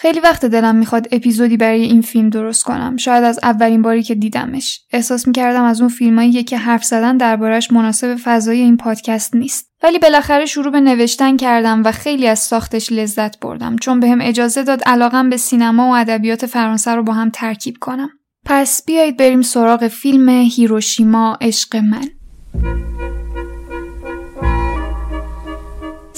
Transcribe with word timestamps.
خیلی 0.00 0.20
وقت 0.20 0.44
دلم 0.44 0.76
می‌خواد 0.76 1.08
اپیزودی 1.12 1.56
برای 1.56 1.82
این 1.82 2.02
فیلم 2.02 2.30
درست 2.30 2.64
کنم. 2.64 2.96
شاید 2.96 3.24
از 3.24 3.40
اولین 3.42 3.82
باری 3.82 4.02
که 4.02 4.14
دیدمش. 4.14 4.80
احساس 4.92 5.26
می‌کردم 5.26 5.64
از 5.64 5.80
اون 5.80 5.90
فیلمایی 5.90 6.44
که 6.44 6.58
حرف 6.58 6.84
زدن 6.84 7.16
دربارش 7.16 7.72
مناسب 7.72 8.16
فضای 8.24 8.60
این 8.60 8.76
پادکست 8.76 9.36
نیست. 9.36 9.70
ولی 9.82 9.98
بالاخره 9.98 10.46
شروع 10.46 10.72
به 10.72 10.80
نوشتن 10.80 11.36
کردم 11.36 11.82
و 11.84 11.92
خیلی 11.92 12.26
از 12.26 12.38
ساختش 12.38 12.92
لذت 12.92 13.40
بردم 13.40 13.76
چون 13.76 14.00
بهم 14.00 14.18
به 14.18 14.28
اجازه 14.28 14.62
داد 14.62 14.82
علاقم 14.86 15.30
به 15.30 15.36
سینما 15.36 15.90
و 15.90 15.94
ادبیات 15.96 16.46
فرانسه 16.46 16.94
رو 16.94 17.02
با 17.02 17.12
هم 17.12 17.30
ترکیب 17.30 17.76
کنم. 17.80 18.10
پس 18.44 18.84
بیایید 18.86 19.16
بریم 19.16 19.42
سراغ 19.42 19.88
فیلم 19.88 20.28
هیروشیما 20.28 21.38
عشق 21.40 21.76
من. 21.76 22.08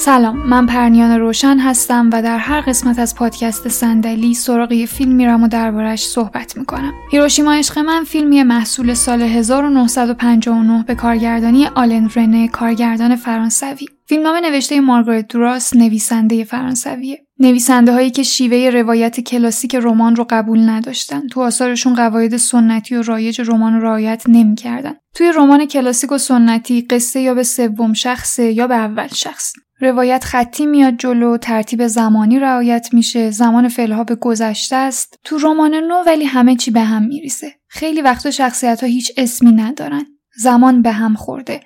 سلام 0.05 0.37
من 0.37 0.67
پرنیان 0.67 1.21
روشن 1.21 1.59
هستم 1.59 2.11
و 2.13 2.23
در 2.23 2.39
هر 2.39 2.61
قسمت 2.61 2.99
از 2.99 3.15
پادکست 3.15 3.69
صندلی 3.69 4.35
سراغ 4.35 4.73
یه 4.73 4.87
فیلم 4.87 5.13
میرم 5.13 5.43
و 5.43 5.49
دربارش 5.49 6.07
صحبت 6.07 6.57
می‌کنم. 6.57 6.93
هیروشیما 7.13 7.53
عشق 7.53 7.79
من 7.79 8.05
فیلمی 8.05 8.43
محصول 8.43 8.95
سال 8.95 9.23
1959 9.23 10.85
به 10.87 10.95
کارگردانی 10.95 11.67
آلن 11.67 12.11
رنه 12.17 12.49
کارگردان 12.49 13.17
فرانسوی. 13.17 13.87
فیلمنامه 14.07 14.41
نوشته 14.41 14.81
مارگارت 14.81 15.29
دوراس 15.29 15.77
نویسنده 15.77 16.45
فرانسویه. 16.45 17.27
نویسنده 17.39 17.93
هایی 17.93 18.11
که 18.11 18.23
شیوه 18.23 18.71
روایت 18.71 19.21
کلاسیک 19.21 19.75
رمان 19.75 20.17
رو 20.17 20.27
قبول 20.31 20.69
نداشتن. 20.69 21.29
تو 21.29 21.41
آثارشون 21.41 21.95
قواعد 21.95 22.37
سنتی 22.37 22.95
و 22.95 23.03
رایج 23.03 23.41
رمان 23.41 23.75
رو 23.75 23.81
رعایت 23.81 24.23
نمی‌کردن. 24.29 24.95
توی 25.15 25.33
رمان 25.37 25.67
کلاسیک 25.67 26.13
و 26.13 26.19
سنتی 26.19 26.83
قصه 26.91 27.21
یا 27.21 27.35
به 27.35 27.43
سوم 27.43 27.93
شخصه 27.93 28.53
یا 28.53 28.67
به 28.67 28.75
اول 28.75 29.09
شخص. 29.09 29.53
روایت 29.83 30.25
خطی 30.25 30.67
میاد 30.67 30.97
جلو 30.97 31.37
ترتیب 31.37 31.87
زمانی 31.87 32.39
رعایت 32.39 32.89
میشه 32.93 33.31
زمان 33.31 33.69
فعلها 33.69 34.05
به 34.05 34.15
گذشته 34.15 34.77
است. 34.77 35.19
تو 35.25 35.39
رمان 35.39 35.75
نو 35.75 36.03
ولی 36.07 36.25
همه 36.25 36.57
چی 36.57 36.71
به 36.71 36.81
هم 36.81 37.03
میریسه 37.03 37.53
خیلی 37.69 38.03
وقتا 38.03 38.31
شخصیت 38.31 38.81
ها 38.81 38.87
هیچ 38.87 39.13
اسمی 39.17 39.53
ندارن. 39.53 40.07
زمان 40.37 40.83
به 40.83 40.93
هم 40.93 41.15
خورده. 41.15 41.61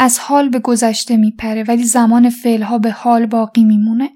از 0.00 0.18
حال 0.18 0.48
به 0.48 0.58
گذشته 0.58 1.16
میپره 1.16 1.64
ولی 1.68 1.84
زمان 1.84 2.30
فعلها 2.30 2.78
به 2.78 2.90
حال 2.90 3.26
باقی 3.26 3.64
میمونه. 3.64 4.10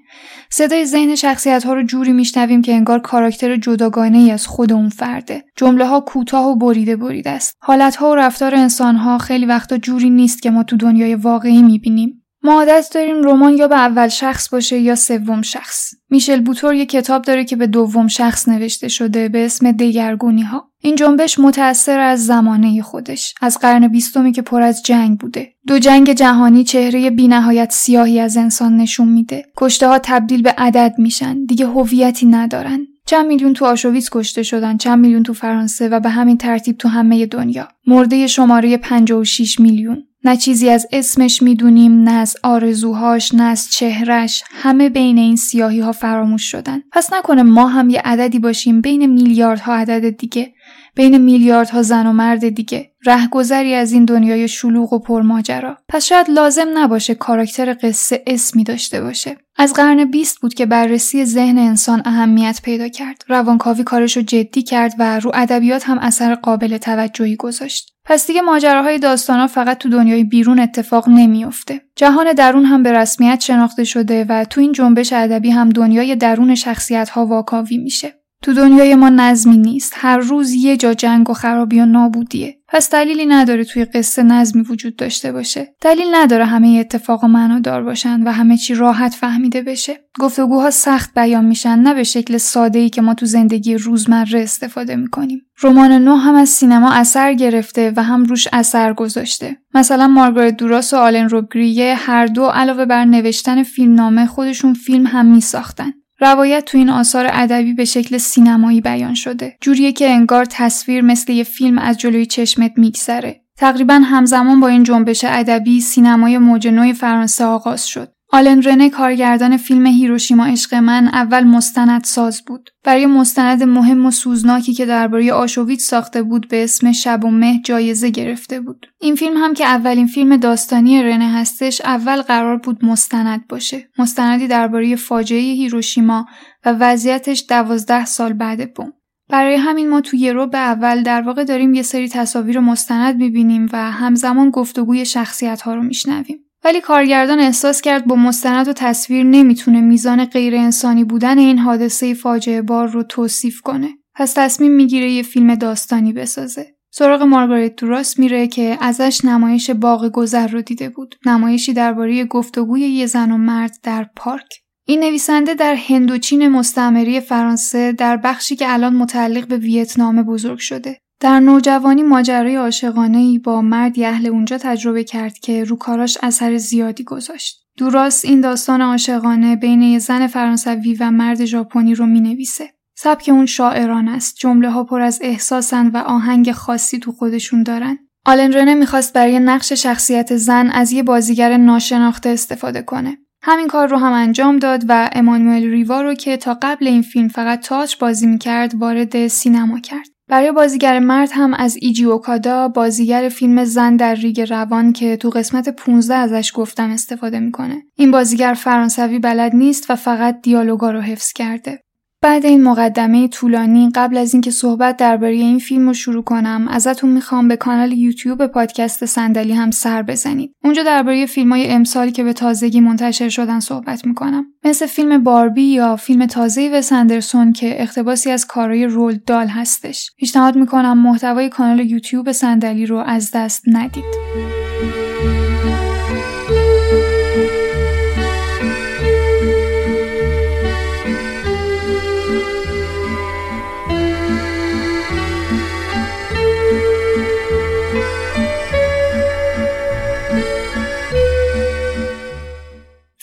صدای 0.49 0.85
ذهن 0.85 1.15
شخصیت 1.15 1.63
ها 1.65 1.73
رو 1.73 1.83
جوری 1.83 2.11
میشنویم 2.11 2.61
که 2.61 2.73
انگار 2.73 2.99
کاراکتر 2.99 3.55
جداگانه 3.55 4.17
ای 4.17 4.31
از 4.31 4.47
خود 4.47 4.73
اون 4.73 4.89
فرده. 4.89 5.43
جمله 5.55 5.87
ها 5.87 5.99
کوتاه 5.99 6.47
و 6.47 6.55
بریده 6.55 6.95
بریده 6.95 7.29
است. 7.29 7.57
حالت 7.59 7.95
ها 7.95 8.11
و 8.11 8.15
رفتار 8.15 8.55
انسان 8.55 8.95
ها 8.95 9.17
خیلی 9.17 9.45
وقتا 9.45 9.77
جوری 9.77 10.09
نیست 10.09 10.41
که 10.41 10.51
ما 10.51 10.63
تو 10.63 10.77
دنیای 10.77 11.15
واقعی 11.15 11.61
می‌بینیم. 11.61 12.22
ما 12.43 12.53
عادت 12.53 12.91
داریم 12.93 13.23
رمان 13.23 13.57
یا 13.57 13.67
به 13.67 13.75
اول 13.75 14.07
شخص 14.07 14.49
باشه 14.49 14.79
یا 14.79 14.95
سوم 14.95 15.41
شخص. 15.41 15.93
میشل 16.09 16.41
بوتور 16.41 16.73
یه 16.73 16.85
کتاب 16.85 17.21
داره 17.21 17.45
که 17.45 17.55
به 17.55 17.67
دوم 17.67 18.07
شخص 18.07 18.47
نوشته 18.47 18.87
شده 18.87 19.29
به 19.29 19.45
اسم 19.45 19.71
دگرگونی 19.71 20.41
ها. 20.41 20.69
این 20.79 20.95
جنبش 20.95 21.39
متأثر 21.39 21.99
از 21.99 22.25
زمانه 22.25 22.81
خودش، 22.81 23.35
از 23.41 23.57
قرن 23.59 23.87
بیستمی 23.87 24.31
که 24.31 24.41
پر 24.41 24.61
از 24.61 24.83
جنگ 24.83 25.19
بوده. 25.19 25.53
دو 25.67 25.79
جنگ 25.79 26.13
جهانی 26.13 26.63
چهره 26.63 27.09
بینهایت 27.09 27.71
سیاهی 27.71 28.19
از 28.19 28.37
انسان 28.37 28.77
نشون 28.77 29.07
میده. 29.07 29.45
کشته 29.57 29.87
ها 29.87 29.99
تبدیل 29.99 30.41
به 30.41 30.53
عدد 30.57 30.95
میشن، 30.97 31.45
دیگه 31.45 31.67
هویتی 31.67 32.25
ندارن. 32.25 32.87
چند 33.05 33.25
میلیون 33.25 33.53
تو 33.53 33.65
آشویتس 33.65 34.09
کشته 34.11 34.43
شدن، 34.43 34.77
چند 34.77 34.99
میلیون 34.99 35.23
تو 35.23 35.33
فرانسه 35.33 35.89
و 35.89 35.99
به 35.99 36.09
همین 36.09 36.37
ترتیب 36.37 36.77
تو 36.77 36.89
همه 36.89 37.25
دنیا. 37.25 37.67
مرده 37.87 38.27
شماره 38.27 38.77
56 38.77 39.59
میلیون. 39.59 40.03
نه 40.23 40.37
چیزی 40.37 40.69
از 40.69 40.87
اسمش 40.91 41.41
می‌دونیم 41.41 42.03
نه 42.03 42.11
از 42.11 42.37
آرزوهاش 42.43 43.33
نه 43.33 43.43
از 43.43 43.69
چهرش. 43.71 44.43
همه 44.51 44.89
بین 44.89 45.17
این 45.17 45.35
سیاهی 45.35 45.79
ها 45.79 45.91
فراموش 45.91 46.51
شدن. 46.51 46.81
پس 46.91 47.13
نکنه 47.13 47.43
ما 47.43 47.67
هم 47.67 47.89
یه 47.89 48.01
عددی 48.05 48.39
باشیم 48.39 48.81
بین 48.81 49.05
میلیاردها 49.05 49.75
عدد 49.75 50.09
دیگه 50.09 50.53
بین 50.95 51.17
میلیاردها 51.17 51.81
زن 51.81 52.07
و 52.07 52.13
مرد 52.13 52.49
دیگه. 52.49 52.92
رهگذری 53.05 53.73
از 53.73 53.91
این 53.91 54.05
دنیای 54.05 54.47
شلوغ 54.47 54.93
و 54.93 54.99
پرماجرا 54.99 55.77
پس 55.89 56.05
شاید 56.05 56.29
لازم 56.29 56.67
نباشه 56.73 57.15
کاراکتر 57.15 57.77
قصه 57.83 58.23
اسمی 58.27 58.63
داشته 58.63 59.01
باشه 59.01 59.37
از 59.57 59.73
قرن 59.73 60.05
بیست 60.05 60.39
بود 60.39 60.53
که 60.53 60.65
بررسی 60.65 61.25
ذهن 61.25 61.57
انسان 61.57 62.01
اهمیت 62.05 62.59
پیدا 62.63 62.87
کرد 62.87 63.23
روانکاوی 63.27 63.83
کارش 63.83 64.17
رو 64.17 64.23
جدی 64.23 64.61
کرد 64.61 64.93
و 64.99 65.19
رو 65.19 65.31
ادبیات 65.33 65.89
هم 65.89 65.97
اثر 65.97 66.35
قابل 66.35 66.77
توجهی 66.77 67.35
گذاشت 67.35 67.93
پس 68.05 68.27
دیگه 68.27 68.41
ماجراهای 68.41 68.99
داستانا 68.99 69.47
فقط 69.47 69.77
تو 69.77 69.89
دنیای 69.89 70.23
بیرون 70.23 70.59
اتفاق 70.59 71.09
نمیافته. 71.09 71.81
جهان 71.95 72.33
درون 72.33 72.65
هم 72.65 72.83
به 72.83 72.91
رسمیت 72.91 73.39
شناخته 73.39 73.83
شده 73.83 74.25
و 74.29 74.45
تو 74.45 74.61
این 74.61 74.71
جنبش 74.71 75.13
ادبی 75.13 75.49
هم 75.49 75.69
دنیای 75.69 76.15
درون 76.15 76.55
شخصیت 76.55 77.09
ها 77.09 77.25
واکاوی 77.25 77.77
میشه. 77.77 78.22
تو 78.43 78.53
دنیای 78.53 78.95
ما 78.95 79.09
نظمی 79.09 79.57
نیست. 79.57 79.93
هر 79.95 80.17
روز 80.17 80.51
یه 80.51 80.77
جا 80.77 80.93
جنگ 80.93 81.29
و 81.29 81.33
خرابی 81.33 81.79
و 81.79 81.85
نابودیه. 81.85 82.57
پس 82.67 82.89
دلیلی 82.89 83.25
نداره 83.25 83.63
توی 83.63 83.85
قصه 83.85 84.23
نظمی 84.23 84.61
وجود 84.61 84.95
داشته 84.95 85.31
باشه. 85.31 85.75
دلیل 85.81 86.05
نداره 86.11 86.45
همه 86.45 86.67
اتفاق 86.79 87.23
و 87.23 87.27
معنادار 87.27 87.83
باشن 87.83 88.23
و 88.23 88.31
همه 88.31 88.57
چی 88.57 88.75
راحت 88.75 89.13
فهمیده 89.13 89.61
بشه. 89.61 89.99
گفتگوها 90.19 90.69
سخت 90.69 91.13
بیان 91.13 91.45
میشن 91.45 91.79
نه 91.79 91.93
به 91.93 92.03
شکل 92.03 92.37
ساده 92.37 92.79
ای 92.79 92.89
که 92.89 93.01
ما 93.01 93.13
تو 93.13 93.25
زندگی 93.25 93.75
روزمره 93.75 94.41
استفاده 94.41 94.95
می‌کنیم. 94.95 95.41
رمان 95.63 95.91
نو 95.91 96.15
هم 96.15 96.35
از 96.35 96.49
سینما 96.49 96.91
اثر 96.91 97.33
گرفته 97.33 97.93
و 97.95 98.03
هم 98.03 98.23
روش 98.23 98.47
اثر 98.53 98.93
گذاشته. 98.93 99.57
مثلا 99.73 100.07
مارگارت 100.07 100.57
دوراس 100.57 100.93
و 100.93 100.97
آلن 100.97 101.29
روبگریه 101.29 101.95
هر 101.95 102.25
دو 102.25 102.45
علاوه 102.45 102.85
بر 102.85 103.05
نوشتن 103.05 103.63
فیلمنامه 103.63 104.25
خودشون 104.25 104.73
فیلم 104.73 105.07
هم 105.07 105.25
میساختن. 105.25 105.93
روایت 106.19 106.65
تو 106.65 106.77
این 106.77 106.89
آثار 106.89 107.27
ادبی 107.31 107.73
به 107.73 107.85
شکل 107.85 108.17
سینمایی 108.17 108.81
بیان 108.81 109.13
شده. 109.13 109.57
جوریه 109.61 109.91
که 109.91 110.09
انگار 110.09 110.45
تصویر 110.45 111.01
مثل 111.01 111.33
یه 111.33 111.43
فیلم 111.43 111.77
از 111.77 111.97
جلوی 111.97 112.25
چشمت 112.25 112.71
میگذره. 112.77 113.41
تقریبا 113.57 113.93
همزمان 113.93 114.59
با 114.59 114.67
این 114.67 114.83
جنبش 114.83 115.25
ادبی 115.27 115.81
سینمای 115.81 116.37
موج 116.37 116.93
فرانسه 116.97 117.45
آغاز 117.45 117.87
شد. 117.87 118.12
آلن 118.33 118.61
رنه 118.61 118.89
کارگردان 118.89 119.57
فیلم 119.57 119.85
هیروشیما 119.85 120.45
عشق 120.45 120.75
من 120.75 121.07
اول 121.07 121.43
مستند 121.43 122.03
ساز 122.03 122.41
بود. 122.47 122.69
برای 122.83 123.05
مستند 123.05 123.63
مهم 123.63 124.05
و 124.05 124.11
سوزناکی 124.11 124.73
که 124.73 124.85
درباره 124.85 125.33
آشویت 125.33 125.79
ساخته 125.79 126.23
بود 126.23 126.47
به 126.47 126.63
اسم 126.63 126.91
شب 126.91 127.25
و 127.25 127.29
مه 127.29 127.61
جایزه 127.65 128.09
گرفته 128.09 128.61
بود. 128.61 128.85
این 129.01 129.15
فیلم 129.15 129.37
هم 129.37 129.53
که 129.53 129.65
اولین 129.65 130.07
فیلم 130.07 130.37
داستانی 130.37 131.03
رنه 131.03 131.31
هستش 131.31 131.81
اول 131.81 132.21
قرار 132.21 132.57
بود 132.57 132.85
مستند 132.85 133.47
باشه. 133.47 133.89
مستندی 133.97 134.47
درباره 134.47 134.95
فاجعه 134.95 135.53
هیروشیما 135.53 136.25
و 136.65 136.75
وضعیتش 136.79 137.45
دوازده 137.49 138.05
سال 138.05 138.33
بعد 138.33 138.73
بوم. 138.73 138.93
برای 139.29 139.55
همین 139.55 139.89
ما 139.89 140.01
توی 140.01 140.29
رو 140.29 140.47
به 140.47 140.57
اول 140.57 141.03
در 141.03 141.21
واقع 141.21 141.43
داریم 141.43 141.73
یه 141.73 141.81
سری 141.81 142.09
تصاویر 142.09 142.59
مستند 142.59 143.15
می‌بینیم 143.15 143.69
و 143.73 143.91
همزمان 143.91 144.49
گفتگوی 144.49 145.05
شخصیت 145.05 145.61
ها 145.61 145.75
رو 145.75 145.83
میشنویم. 145.83 146.39
ولی 146.63 146.81
کارگردان 146.81 147.39
احساس 147.39 147.81
کرد 147.81 148.05
با 148.05 148.15
مستند 148.15 148.67
و 148.67 148.73
تصویر 148.73 149.23
نمی‌تونه 149.23 149.81
میزان 149.81 150.25
غیر 150.25 150.55
انسانی 150.55 151.03
بودن 151.03 151.37
این 151.37 151.59
حادثه 151.59 152.13
فاجعه 152.13 152.61
بار 152.61 152.87
رو 152.87 153.03
توصیف 153.03 153.61
کنه. 153.61 153.89
پس 154.15 154.33
تصمیم 154.33 154.71
می‌گیره 154.71 155.11
یه 155.11 155.23
فیلم 155.23 155.55
داستانی 155.55 156.13
بسازه. 156.13 156.75
سراغ 156.91 157.21
مارگارت 157.21 157.75
دوراس 157.75 158.19
میره 158.19 158.47
که 158.47 158.77
ازش 158.81 159.25
نمایش 159.25 159.69
باغ 159.69 160.09
گذر 160.09 160.47
رو 160.47 160.61
دیده 160.61 160.89
بود. 160.89 161.15
نمایشی 161.25 161.73
درباره 161.73 162.25
گفتگوی 162.25 162.81
یه 162.81 163.05
زن 163.05 163.31
و 163.31 163.37
مرد 163.37 163.77
در 163.83 164.09
پارک. 164.15 164.49
این 164.87 164.99
نویسنده 164.99 165.53
در 165.53 165.75
هندوچین 165.75 166.47
مستعمره 166.47 167.19
فرانسه 167.19 167.91
در 167.91 168.17
بخشی 168.17 168.55
که 168.55 168.73
الان 168.73 168.95
متعلق 168.95 169.47
به 169.47 169.57
ویتنام 169.57 170.23
بزرگ 170.23 170.57
شده. 170.59 170.99
در 171.23 171.39
نوجوانی 171.39 172.03
ماجرای 172.03 172.55
عاشقانه 172.55 173.17
ای 173.17 173.39
با 173.39 173.61
مردی 173.61 174.05
اهل 174.05 174.27
اونجا 174.27 174.57
تجربه 174.57 175.03
کرد 175.03 175.33
که 175.33 175.63
رو 175.63 175.75
کاراش 175.75 176.17
اثر 176.23 176.57
زیادی 176.57 177.03
گذاشت. 177.03 177.67
دوراست 177.77 178.25
این 178.25 178.41
داستان 178.41 178.81
عاشقانه 178.81 179.55
بین 179.55 179.81
یه 179.81 179.99
زن 179.99 180.27
فرانسوی 180.27 180.97
و 180.99 181.11
مرد 181.11 181.45
ژاپنی 181.45 181.95
رو 181.95 182.05
می 182.05 182.21
نویسه. 182.21 182.69
سبک 182.97 183.29
اون 183.29 183.45
شاعران 183.45 184.07
است. 184.07 184.35
جمله 184.39 184.69
ها 184.69 184.83
پر 184.83 185.01
از 185.01 185.19
احساسن 185.21 185.87
و 185.87 185.97
آهنگ 185.97 186.51
خاصی 186.51 186.99
تو 186.99 187.11
خودشون 187.11 187.63
دارن. 187.63 187.97
آلن 188.25 188.53
رنه 188.53 188.73
می‌خواست 188.73 189.13
برای 189.13 189.39
نقش 189.39 189.73
شخصیت 189.73 190.35
زن 190.35 190.69
از 190.69 190.91
یه 190.91 191.03
بازیگر 191.03 191.57
ناشناخته 191.57 192.29
استفاده 192.29 192.81
کنه. 192.81 193.17
همین 193.41 193.67
کار 193.67 193.87
رو 193.87 193.97
هم 193.97 194.13
انجام 194.13 194.59
داد 194.59 194.85
و 194.89 195.09
امانوئل 195.13 195.63
ریوا 195.63 196.01
رو 196.01 196.13
که 196.13 196.37
تا 196.37 196.57
قبل 196.61 196.87
این 196.87 197.01
فیلم 197.01 197.27
فقط 197.27 197.59
تاچ 197.59 197.97
بازی 197.97 198.27
می‌کرد 198.27 198.75
وارد 198.75 199.27
سینما 199.27 199.79
کرد. 199.79 200.12
برای 200.33 200.51
بازیگر 200.51 200.99
مرد 200.99 201.29
هم 201.33 201.53
از 201.53 201.77
ایجی 201.81 202.05
اوکادا 202.05 202.67
بازیگر 202.67 203.29
فیلم 203.29 203.65
زن 203.65 203.95
در 203.95 204.15
ریگ 204.15 204.41
روان 204.41 204.93
که 204.93 205.17
تو 205.17 205.29
قسمت 205.29 205.69
15 205.69 206.15
ازش 206.15 206.51
گفتم 206.55 206.91
استفاده 206.91 207.39
می‌کنه. 207.39 207.83
این 207.95 208.11
بازیگر 208.11 208.53
فرانسوی 208.53 209.19
بلد 209.19 209.55
نیست 209.55 209.89
و 209.89 209.95
فقط 209.95 210.41
دیالوگا 210.41 210.91
رو 210.91 211.01
حفظ 211.01 211.33
کرده. 211.33 211.82
بعد 212.23 212.45
این 212.45 212.63
مقدمه 212.63 213.27
طولانی 213.27 213.89
قبل 213.95 214.17
از 214.17 214.33
اینکه 214.33 214.51
صحبت 214.51 214.97
درباره 214.97 215.33
این 215.33 215.59
فیلم 215.59 215.87
رو 215.87 215.93
شروع 215.93 216.23
کنم 216.23 216.67
ازتون 216.67 217.09
می‌خوام 217.09 217.47
به 217.47 217.55
کانال 217.55 217.91
یوتیوب 217.91 218.47
پادکست 218.47 219.05
صندلی 219.05 219.53
هم 219.53 219.71
سر 219.71 220.01
بزنید. 220.03 220.53
اونجا 220.63 220.83
درباره 220.83 221.25
فیلم 221.25 221.51
های 221.51 221.71
امسالی 221.71 222.11
که 222.11 222.23
به 222.23 222.33
تازگی 222.33 222.79
منتشر 222.79 223.29
شدن 223.29 223.59
صحبت 223.59 224.05
می‌کنم. 224.05 224.45
مثل 224.63 224.85
فیلم 224.85 225.23
باربی 225.23 225.63
یا 225.63 225.95
فیلم 225.95 226.25
تازه 226.25 226.69
و 226.73 226.81
سندرسون 226.81 227.53
که 227.53 227.81
اقتباسی 227.81 228.31
از 228.31 228.45
کارهای 228.47 228.85
رول 228.85 229.19
دال 229.25 229.47
هستش. 229.47 230.11
پیشنهاد 230.17 230.55
می‌کنم 230.55 230.97
محتوای 230.97 231.49
کانال 231.49 231.79
یوتیوب 231.79 232.31
صندلی 232.31 232.85
رو 232.85 232.97
از 232.97 233.31
دست 233.33 233.63
ندید. 233.67 234.62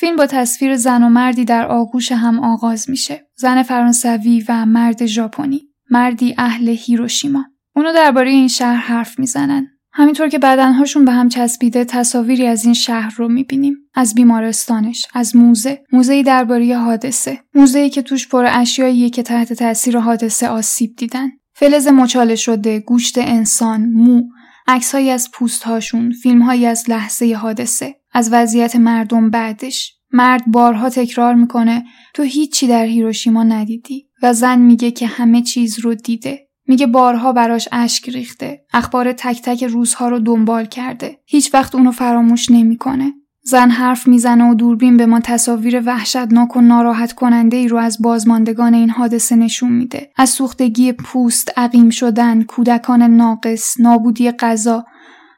فیلم 0.01 0.17
با 0.17 0.27
تصویر 0.27 0.77
زن 0.77 1.03
و 1.03 1.09
مردی 1.09 1.45
در 1.45 1.67
آغوش 1.67 2.13
هم 2.13 2.41
آغاز 2.41 2.91
میشه. 2.91 3.27
زن 3.37 3.63
فرانسوی 3.63 4.45
و 4.49 4.67
مرد 4.67 5.07
ژاپنی. 5.07 5.61
مردی 5.91 6.35
اهل 6.39 6.69
هیروشیما. 6.69 7.45
اونو 7.77 7.93
درباره 7.93 8.31
این 8.31 8.49
شهر 8.49 8.77
حرف 8.77 9.19
می‌زنن. 9.19 9.67
همینطور 9.93 10.29
که 10.29 10.39
بدنهاشون 10.39 11.05
به 11.05 11.13
هم 11.13 11.29
چسبیده 11.29 11.85
تصاویری 11.85 12.47
از 12.47 12.65
این 12.65 12.75
شهر 12.75 13.15
رو 13.17 13.29
می‌بینیم. 13.29 13.77
از 13.95 14.15
بیمارستانش، 14.15 15.07
از 15.15 15.37
موزه، 15.37 15.83
موزه 15.93 16.23
درباره 16.23 16.77
حادثه، 16.77 17.39
موزه‌ای 17.55 17.91
که 17.91 18.03
توش 18.03 18.29
پر 18.29 18.47
اشیاییه 18.49 19.11
که 19.11 19.23
تحت 19.23 19.53
تاثیر 19.53 19.99
حادثه 19.99 20.49
آسیب 20.49 20.97
دیدن. 20.97 21.31
فلز 21.55 21.89
مچاله 21.89 22.37
شده، 22.37 22.79
گوشت 22.79 23.19
انسان، 23.19 23.81
مو، 23.81 24.23
عکسهایی 24.67 25.11
از 25.11 25.31
پوستهاشون، 25.31 26.13
فیلمهایی 26.13 26.67
از 26.67 26.91
لحظه 26.91 27.35
حادثه، 27.35 28.00
از 28.13 28.29
وضعیت 28.33 28.77
مردم 28.77 29.31
بعدش. 29.31 29.95
مرد 30.13 30.43
بارها 30.47 30.91
تکرار 30.91 31.35
می‌کنه 31.35 31.85
تو 32.15 32.23
هیچی 32.23 32.67
در 32.67 32.85
هیروشیما 32.85 33.43
ندیدی 33.43 34.07
و 34.23 34.33
زن 34.33 34.59
میگه 34.59 34.91
که 34.91 35.07
همه 35.07 35.43
چیز 35.43 35.79
رو 35.79 35.95
دیده. 35.95 36.49
میگه 36.69 36.87
بارها 36.87 37.33
براش 37.33 37.69
اشک 37.73 38.09
ریخته. 38.09 38.65
اخبار 38.73 39.13
تک 39.13 39.43
تک 39.43 39.65
روزها 39.65 40.09
رو 40.09 40.19
دنبال 40.19 40.65
کرده. 40.65 41.19
هیچ 41.27 41.55
وقت 41.55 41.75
اونو 41.75 41.91
فراموش 41.91 42.51
نمی‌کنه. 42.51 43.13
زن 43.43 43.71
حرف 43.71 44.09
می‌زنه 44.09 44.51
و 44.51 44.55
دوربین 44.55 44.97
به 44.97 45.07
ما 45.07 45.21
تصاویر 45.21 45.83
وحشتناک 45.87 46.57
و 46.57 46.61
ناراحت 46.61 47.13
کننده 47.13 47.57
ای 47.57 47.69
رو 47.69 47.77
از 47.77 48.03
بازماندگان 48.03 48.75
این 48.75 48.91
حادثه 48.91 49.37
نشون 49.37 49.73
میده. 49.73 50.11
از 50.17 50.31
سوختگی 50.31 50.93
پوست، 50.93 51.53
عقیم 51.57 51.91
شدن، 51.91 52.43
کودکان 52.43 53.03
ناقص، 53.03 53.81
نابودی 53.81 54.31
غذا. 54.31 54.85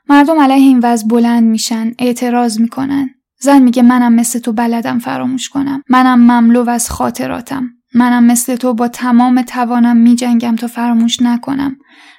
مردم 0.09 0.41
علیه 0.41 0.57
این 0.57 0.81
وضع 0.83 1.07
بلند 1.07 1.45
میشن، 1.45 1.93
اعتراض 1.99 2.61
می‌کنن. 2.61 3.11
زن 3.41 3.63
میگه 3.63 3.83
منم 3.83 4.13
مثل 4.13 4.39
تو 4.39 4.53
بلدم 4.53 4.99
فراموش 4.99 5.49
کنم. 5.49 5.83
منم 5.89 6.21
مملو 6.21 6.71
از 6.71 6.91
خاطراتم. 6.91 7.69
منم 7.95 8.25
مثل 8.25 8.57
تو 8.57 8.75
با 8.75 8.89
تمام 8.89 9.43
توانم 9.43 9.97
میجنگم 9.97 10.57
تا 10.57 10.67
فراموش 10.67 11.23
نکنم. 11.23 11.77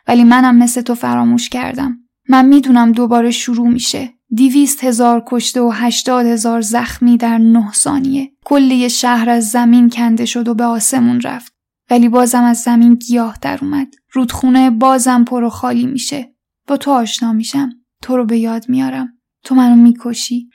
ولی 0.08 0.24
منم 0.24 0.56
مثل 0.56 0.82
تو 0.82 0.96
فراموش 0.96 1.50
کردم. 1.50 1.98
من 2.30 2.46
می‌دونم 2.46 2.92
دوباره 2.92 3.32
شروع 3.32 3.68
میشه. 3.68 4.14
دیویست 4.36 4.84
هزار 4.84 5.24
کشته 5.28 5.62
و 5.62 5.70
هشتاد 5.70 6.26
هزار 6.26 6.62
زخمی 6.62 7.18
در 7.18 7.38
نه 7.38 7.72
ثانیه. 7.72 8.32
کلی 8.46 8.90
شهر 8.90 9.30
از 9.30 9.50
زمین 9.50 9.90
کنده 9.90 10.26
شد 10.26 10.48
و 10.48 10.54
به 10.54 10.64
آسمون 10.64 11.22
رفت. 11.22 11.54
ولی 11.92 12.10
بازم 12.10 12.44
از 12.44 12.58
زمین 12.58 12.96
گیاه 12.96 13.38
در 13.42 13.60
اومد. 13.62 13.88
رودخونه 14.12 14.70
بازم 14.70 15.24
پر 15.24 15.44
و 15.44 15.50
خالی 15.50 15.86
میشه. 15.86 16.33
با 16.68 16.78
تو 16.78 16.92
آشنا 16.92 17.34
میشم. 17.34 17.70
تو 18.02 18.18
رو 18.18 18.26
به 18.26 18.38
یاد 18.38 18.70
میارم. 18.70 19.18
تو 19.44 19.56
منو 19.56 19.76
می‌کشی. 19.76 20.50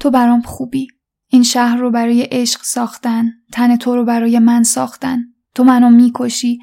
تو 0.00 0.10
برام 0.10 0.40
خوبی. 0.40 0.86
این 1.28 1.42
شهر 1.42 1.76
رو 1.76 1.90
برای 1.90 2.22
عشق 2.22 2.60
ساختن. 2.62 3.30
تن 3.52 3.76
تو 3.76 3.96
رو 3.96 4.04
برای 4.04 4.38
من 4.38 4.62
ساختن. 4.62 5.24
تو 5.54 5.64
منو 5.64 5.90
می‌کشی. 5.90 6.58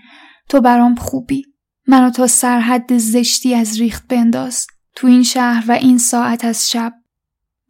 تو 0.49 0.61
برام 0.61 0.95
خوبی. 0.95 1.43
منو 1.87 2.09
تا 2.09 2.27
سرحد 2.27 2.97
زشتی 2.97 3.55
از 3.55 3.79
ریخت 3.79 4.07
بنداز. 4.07 4.67
تو 4.95 5.07
این 5.07 5.23
شهر 5.23 5.65
و 5.67 5.71
این 5.71 5.97
ساعت 5.97 6.45
از 6.45 6.69
شب 6.69 6.93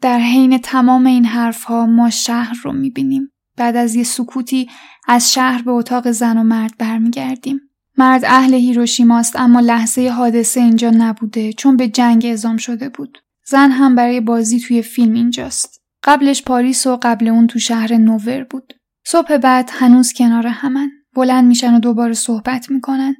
در 0.02 0.20
حین 0.20 0.58
تمام 0.58 1.06
این 1.06 1.26
حرفها 1.26 1.86
ما 1.86 2.10
شهر 2.10 2.58
رو 2.64 2.74
می‌بینیم. 2.74 3.32
بعد 3.58 3.76
از 3.76 3.96
یه 3.96 4.04
سکوتی 4.04 4.70
از 5.08 5.34
شهر 5.34 5.62
به 5.62 5.72
اتاق 5.72 6.12
زن 6.12 6.38
و 6.38 6.44
مرد 6.44 6.78
برمیگردیم. 6.78 7.60
مرد 8.00 8.26
اهل 8.26 8.54
هیروشیماست 8.54 9.36
اما 9.36 9.60
لحظه 9.60 10.10
حادثه 10.10 10.60
اینجا 10.60 10.90
نبوده 10.90 11.54
چون 11.54 11.78
به 11.78 11.88
جنگ 11.88 12.26
اعزام 12.26 12.58
شده 12.58 12.90
بود. 12.90 13.18
زن 13.46 13.72
هم 13.72 13.96
برای 13.96 14.22
بازی 14.22 14.60
توی 14.60 14.82
فیلم 14.82 15.14
اینجاست. 15.14 15.82
قبلش 16.04 16.44
پاریس 16.44 16.88
و 16.88 17.00
قبل 17.02 17.28
اون 17.28 17.48
تو 17.48 17.60
شهر 17.60 17.94
نوور 17.94 18.44
بود. 18.44 18.74
صبح 19.06 19.38
بعد 19.38 19.70
هنوز 19.74 20.14
کنار 20.14 20.48
همن. 20.48 20.92
بلند 21.16 21.46
میشن 21.46 21.74
و 21.74 21.80
دوباره 21.80 22.14
صحبت 22.14 22.72
می‌کنن. 22.72 23.16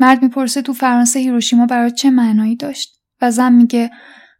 مرد 0.00 0.22
می‌پرسه 0.22 0.62
تو 0.62 0.72
فرانسه 0.72 1.20
هیروشیما 1.20 1.66
برای 1.66 1.90
چه 1.90 2.10
معنایی 2.10 2.56
داشت؟ 2.56 3.00
و 3.22 3.30
زن 3.30 3.52
میگه 3.52 3.90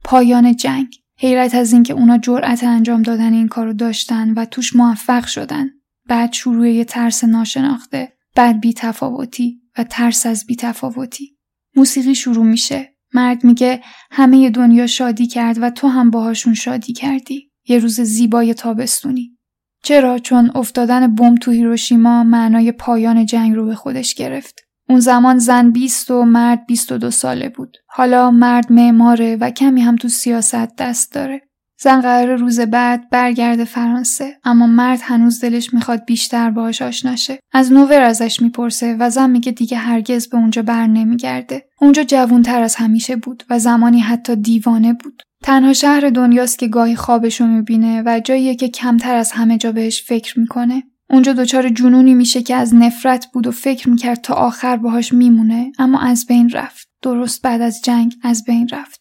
پایان 0.05 0.57
جنگ 0.57 0.97
حیرت 1.19 1.55
از 1.55 1.73
اینکه 1.73 1.95
اونا 1.95 2.19
جرأت 2.19 2.65
انجام 2.65 3.03
دادن 3.03 3.33
این 3.33 3.49
کارو 3.49 3.73
داشتن 3.73 4.35
و 4.35 4.45
توش 4.45 4.77
موفق 4.77 5.27
شدن 5.27 5.71
بعد 6.09 6.33
شروع 6.33 6.71
یه 6.71 6.85
ترس 6.85 7.25
ناشناخته 7.25 8.13
بعد 8.37 8.61
بیتفاوتی 8.61 9.64
و 9.79 9.85
ترس 9.85 10.27
از 10.27 10.47
بیتفاوتی. 10.47 11.37
موسیقی 11.77 12.15
شروع 12.15 12.45
میشه. 12.45 12.95
مرد 13.15 13.45
میگه 13.45 13.81
همه 14.11 14.51
دنیا 14.51 14.87
شادی 14.87 15.27
کرد 15.27 15.63
و 15.63 15.71
تو 15.71 15.89
هم 15.89 16.11
باهاشون 16.11 16.55
شادی 16.55 16.93
کردی. 16.93 17.51
یه 17.69 17.79
روز 17.79 18.01
زیبای 18.01 18.55
تابستونی. 18.55 19.39
چرا؟ 19.85 20.19
چون 20.19 20.51
افتادن 20.55 21.15
بمب 21.15 21.39
تو 21.39 21.51
هیروشیما 21.51 22.25
معنای 22.25 22.73
پایان 22.73 23.27
جنگ 23.27 23.55
رو 23.55 23.67
به 23.67 23.75
خودش 23.75 24.15
گرفت. 24.15 24.61
اون 24.89 25.01
زمان 25.01 25.39
زن 25.39 25.71
20 25.71 26.11
و 26.11 26.25
مرد 26.25 26.67
22 26.67 27.11
ساله 27.11 27.49
بود. 27.49 27.77
حالا 27.87 28.31
مرد 28.31 28.73
معماره 28.73 29.37
و 29.37 29.51
کمی 29.51 29.81
هم 29.81 29.97
تو 29.97 30.09
سیاست 30.09 30.77
دست 30.77 31.13
داره. 31.13 31.43
زن 31.81 32.01
قرار 32.01 32.37
روز 32.37 32.61
بعد 32.61 33.11
برگرده 33.11 33.65
فرانسه 33.65 34.37
اما 34.45 34.67
مرد 34.67 35.01
هنوز 35.03 35.41
دلش 35.41 35.75
می‌خواد 35.75 36.05
بیشتر 36.05 36.51
باهاش 36.51 36.83
آشنا 36.83 37.17
شه. 37.17 37.39
از 37.53 37.73
نوور 37.73 38.03
ازش 38.03 38.43
می‌پرسه 38.43 38.97
و 39.01 39.11
زن 39.11 39.31
میگه 39.31 39.53
دیگه 39.53 39.77
هرگز 39.77 40.29
به 40.29 40.37
اونجا 40.37 40.63
بر 40.63 40.87
نمیگرده. 40.87 41.65
اونجا 41.81 42.05
جوونتر 42.05 42.63
از 42.63 42.77
همیشه 42.77 43.17
بود 43.17 43.45
و 43.51 43.59
زمانی 43.59 44.01
حتی 44.01 44.37
دیوانه 44.37 44.93
بود. 44.93 45.23
تنها 45.43 45.73
شهر 45.73 46.11
دنیاست 46.11 46.59
که 46.59 46.69
گاهی 46.69 46.97
خوابشو 46.97 47.47
می‌بینه 47.47 48.03
و 48.07 48.21
جاییه 48.25 48.55
که 48.55 48.69
کمتر 48.69 49.15
از 49.15 49.33
همه 49.33 49.59
جا 49.59 49.73
بهش 49.73 50.03
فکر 50.03 50.41
می‌کنه. 50.41 50.83
اونجا 51.11 51.33
دچار 51.33 51.69
جنونی 51.69 52.15
میشه 52.15 52.43
که 52.43 52.55
از 52.55 52.75
نفرت 52.75 53.27
بود 53.33 53.47
و 53.47 53.51
فکر 53.51 53.89
می‌کرد 53.89 54.21
تا 54.21 54.35
آخر 54.35 54.77
باهاش 54.77 55.13
میمونه 55.13 55.73
اما 55.79 56.01
از 56.01 56.27
بین 56.27 56.51
رفت. 56.51 56.89
درست 57.03 57.43
بعد 57.43 57.61
از 57.61 57.83
جنگ 57.83 58.15
از 58.23 58.45
بین 58.45 58.69
رفت. 58.73 59.01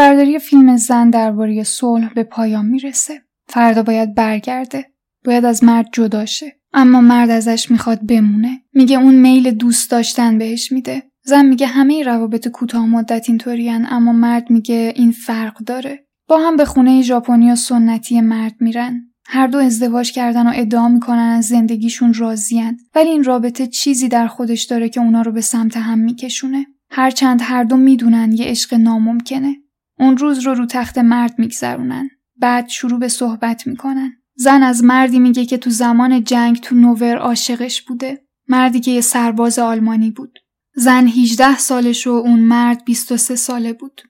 فیلمبرداری 0.00 0.38
فیلم 0.38 0.76
زن 0.76 1.10
درباره 1.10 1.62
صلح 1.62 2.14
به 2.14 2.22
پایان 2.22 2.66
می‌رسه. 2.66 3.22
فردا 3.48 3.82
باید 3.82 4.14
برگرده. 4.14 4.86
باید 5.24 5.44
از 5.44 5.64
مرد 5.64 5.86
جدا 5.92 6.26
شه. 6.26 6.56
اما 6.72 7.00
مرد 7.00 7.30
ازش 7.30 7.70
می‌خواد 7.70 8.06
بمونه. 8.06 8.60
میگه 8.74 8.98
اون 8.98 9.14
میل 9.14 9.50
دوست 9.50 9.90
داشتن 9.90 10.38
بهش 10.38 10.72
میده. 10.72 11.02
زن 11.24 11.46
میگه 11.46 11.66
همه 11.66 12.02
روابط 12.02 12.48
کوتاه 12.48 12.86
مدت 12.86 13.28
اینطورین 13.28 13.86
اما 13.90 14.12
مرد 14.12 14.50
میگه 14.50 14.92
این 14.96 15.12
فرق 15.12 15.58
داره. 15.58 16.06
با 16.28 16.38
هم 16.38 16.56
به 16.56 16.64
خونه 16.64 17.02
ژاپنی 17.02 17.50
و 17.50 17.56
سنتی 17.56 18.20
مرد 18.20 18.54
میرن. 18.60 19.00
هر 19.26 19.46
دو 19.46 19.58
ازدواج 19.58 20.12
کردن 20.12 20.46
و 20.46 20.52
ادعا 20.54 20.88
می‌کنن 20.88 21.34
از 21.38 21.44
زندگیشون 21.44 22.14
راضیان 22.14 22.76
ولی 22.94 23.08
این 23.08 23.24
رابطه 23.24 23.66
چیزی 23.66 24.08
در 24.08 24.26
خودش 24.26 24.62
داره 24.62 24.88
که 24.88 25.00
اونا 25.00 25.22
رو 25.22 25.32
به 25.32 25.40
سمت 25.40 25.76
هم 25.76 25.98
میکشونه. 25.98 26.66
هرچند 26.90 27.40
هر 27.42 27.64
دو 27.64 27.76
می‌دونن 27.76 28.32
یه 28.32 28.44
عشق 28.44 28.74
ناممکنه. 28.74 29.56
اون 30.00 30.16
روز 30.16 30.38
رو 30.38 30.54
رو 30.54 30.66
تخت 30.66 30.98
مرد 30.98 31.34
میگذرونن. 31.38 32.10
بعد 32.36 32.68
شروع 32.68 33.00
به 33.00 33.08
صحبت 33.08 33.66
می‌کنن. 33.66 34.12
زن 34.36 34.62
از 34.62 34.84
مردی 34.84 35.18
میگه 35.18 35.46
که 35.46 35.58
تو 35.58 35.70
زمان 35.70 36.24
جنگ 36.24 36.56
تو 36.56 36.74
نوور 36.74 37.16
عاشقش 37.16 37.82
بوده. 37.82 38.24
مردی 38.48 38.80
که 38.80 38.90
یه 38.90 39.00
سرباز 39.00 39.58
آلمانی 39.58 40.10
بود. 40.10 40.38
زن 40.74 41.06
18 41.06 41.58
سالش 41.58 42.06
و 42.06 42.10
اون 42.10 42.40
مرد 42.40 42.84
23 42.84 43.36
ساله 43.36 43.72
بود. 43.72 44.02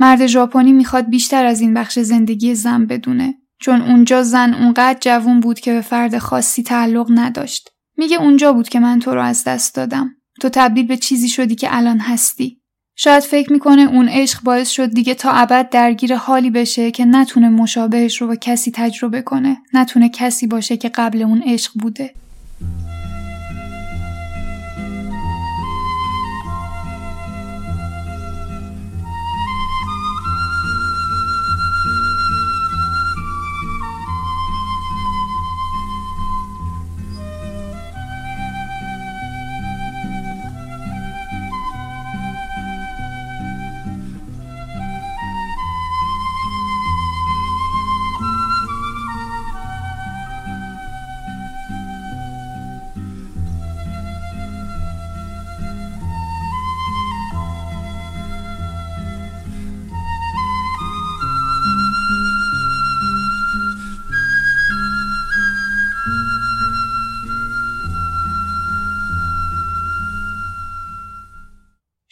مرد 0.00 0.26
ژاپنی 0.26 0.72
می‌خواد 0.72 1.08
بیشتر 1.08 1.44
از 1.44 1.60
این 1.60 1.74
بخش 1.74 1.98
زندگی 1.98 2.54
زن 2.54 2.86
بدونه. 2.86 3.34
چون 3.60 3.82
اونجا 3.82 4.22
زن 4.22 4.54
اونقدر 4.54 4.98
جوون 5.00 5.40
بود 5.40 5.60
که 5.60 5.72
به 5.72 5.80
فرد 5.80 6.18
خاصی 6.18 6.62
تعلق 6.62 7.06
نداشت. 7.10 7.70
میگه 7.96 8.16
اونجا 8.16 8.52
بود 8.52 8.68
که 8.68 8.80
من 8.80 8.98
تو 8.98 9.14
رو 9.14 9.22
از 9.22 9.44
دست 9.44 9.74
دادم. 9.74 10.10
تو 10.40 10.48
تبدیل 10.48 10.86
به 10.86 10.96
چیزی 10.96 11.28
شدی 11.28 11.54
که 11.54 11.76
الان 11.76 11.98
هستی. 11.98 12.60
شاید 12.98 13.22
فکر 13.22 13.52
می‌کنه 13.52 13.82
اون 13.82 14.08
عشق 14.08 14.42
باعث 14.42 14.68
شد 14.70 14.90
دیگه 14.90 15.14
تا 15.14 15.30
ابد 15.30 15.68
درگیر 15.70 16.14
حالی 16.14 16.50
بشه 16.50 16.90
که 16.90 17.04
نتونه 17.04 17.48
مشابهش 17.48 18.20
رو 18.20 18.26
با 18.26 18.36
کسی 18.36 18.70
تجربه 18.74 19.22
کنه. 19.22 19.56
نتونه 19.72 20.08
کسی 20.08 20.46
باشه 20.46 20.76
که 20.76 20.88
قبل 20.88 21.22
اون 21.22 21.42
عشق 21.46 21.72
بوده. 21.74 22.10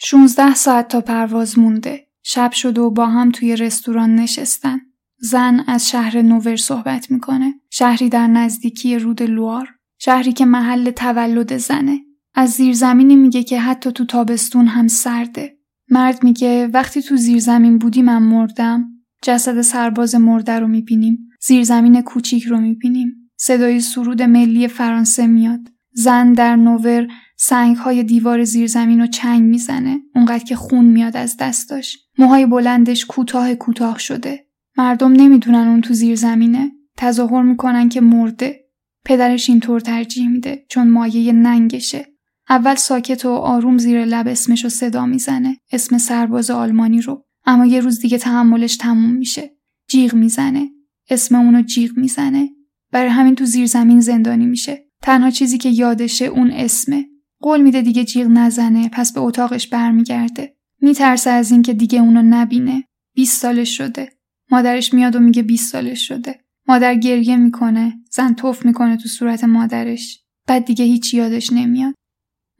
16 0.07 0.55
ساعت 0.55 0.87
تا 0.87 1.01
پرواز 1.01 1.59
مونده. 1.59 2.07
شب 2.23 2.51
شده 2.51 2.81
و 2.81 2.89
با 2.89 3.05
هم 3.05 3.31
توی 3.31 3.55
رستوران 3.55 4.15
نشستن. 4.15 4.79
زن 5.19 5.63
از 5.67 5.89
شهر 5.89 6.21
نوور 6.21 6.55
صحبت 6.55 7.11
می‌کنه. 7.11 7.53
شهری 7.69 8.09
در 8.09 8.27
نزدیکی 8.27 8.99
رود 8.99 9.23
لوار. 9.23 9.69
شهری 9.99 10.33
که 10.33 10.45
محل 10.45 10.91
تولد 10.91 11.57
زنه. 11.57 11.99
از 12.33 12.49
زیرزمینی 12.49 13.15
میگه 13.15 13.43
که 13.43 13.59
حتی 13.59 13.91
تو 13.91 14.05
تابستون 14.05 14.67
هم 14.67 14.87
سرده. 14.87 15.57
مرد 15.89 16.23
میگه 16.23 16.67
وقتی 16.67 17.01
تو 17.01 17.15
زیرزمین 17.17 17.77
بودی 17.77 18.01
من 18.01 18.23
مردم. 18.23 18.85
جسد 19.23 19.61
سرباز 19.61 20.15
مرده 20.15 20.59
رو 20.59 20.67
می‌بینیم. 20.67 21.29
زیرزمین 21.41 22.01
کوچیک 22.01 22.43
رو 22.43 22.57
می‌بینیم. 22.59 23.29
صدای 23.37 23.79
سرود 23.79 24.21
ملی 24.21 24.67
فرانسه 24.67 25.27
میاد. 25.27 25.74
زن 25.97 26.33
در 26.33 26.55
نوور 26.55 27.07
سنگ 27.37 27.75
های 27.75 28.03
دیوار 28.03 28.43
زیرزمین 28.43 28.99
رو 28.99 29.07
چنگ 29.07 29.41
می‌زنه. 29.41 30.01
اونقدر 30.15 30.43
که 30.43 30.55
خون 30.55 30.85
میاد 30.85 31.17
از 31.17 31.37
دستاش. 31.39 31.97
موهای 32.17 32.45
بلندش 32.45 33.05
کوتاه 33.05 33.55
کوتاه 33.55 33.99
شده. 33.99 34.45
مردم 34.77 35.11
نمی‌دونن 35.11 35.67
اون 35.67 35.81
تو 35.81 35.93
زیرزمینه 35.93 36.71
تظاهر 36.97 37.41
می‌کنن 37.41 37.89
که 37.89 38.01
مرده. 38.01 38.65
پدرش 39.05 39.49
اینطور 39.49 39.79
ترجیح 39.79 40.29
میده 40.29 40.65
چون 40.69 40.89
مایه 40.89 41.33
ننگشه. 41.33 42.05
اول 42.49 42.75
ساکت 42.75 43.25
و 43.25 43.29
آروم 43.29 43.77
زیر 43.77 44.05
لب 44.05 44.27
اسمش 44.27 44.63
رو 44.63 44.69
صدا 44.69 45.05
می‌زنه. 45.05 45.57
اسم 45.71 45.97
سرباز 45.97 46.51
آلمانی 46.51 47.01
رو. 47.01 47.25
اما 47.45 47.65
یه 47.65 47.79
روز 47.79 47.99
دیگه 47.99 48.17
تحملش 48.17 48.77
تموم 48.77 49.11
میشه. 49.11 49.57
جیغ 49.89 50.13
می‌زنه. 50.13 50.69
اسم 51.09 51.35
اونو 51.35 51.61
جیغ 51.61 51.97
می‌زنه. 51.97 52.49
برای 52.91 53.09
همین 53.09 53.35
تو 53.35 53.45
زیرزمین 53.45 53.99
زندانی 53.99 54.45
میشه. 54.45 54.84
تنها 55.05 55.29
چیزی 55.29 55.57
که 55.57 55.69
یادشه 55.69 56.25
اون 56.25 56.51
اسمه. 56.51 57.05
قول 57.39 57.61
میده 57.61 57.81
دیگه 57.81 58.03
جیغ 58.03 58.27
نزنه 58.27 58.89
پس 58.89 59.13
به 59.13 59.19
اتاقش 59.19 59.67
برمیگرده. 59.67 60.55
میترسه 60.81 61.29
از 61.29 61.51
اینکه 61.51 61.73
دیگه 61.73 61.99
اونو 61.99 62.21
نبینه. 62.21 62.83
20 63.15 63.41
سالش 63.41 63.77
شده. 63.77 64.09
مادرش 64.51 64.93
میاد 64.93 65.15
و 65.15 65.19
میگه 65.19 65.43
20 65.43 65.71
سالش 65.71 66.07
شده. 66.07 66.39
مادر 66.67 66.95
گریه 66.95 67.35
می‌کنه 67.35 67.93
زن 68.11 68.33
توف 68.33 68.65
می‌کنه 68.65 68.97
تو 68.97 69.09
صورت 69.09 69.43
مادرش. 69.43 70.23
بعد 70.47 70.65
دیگه 70.65 70.85
هیچ 70.85 71.13
یادش 71.13 71.53
نمیاد. 71.53 71.93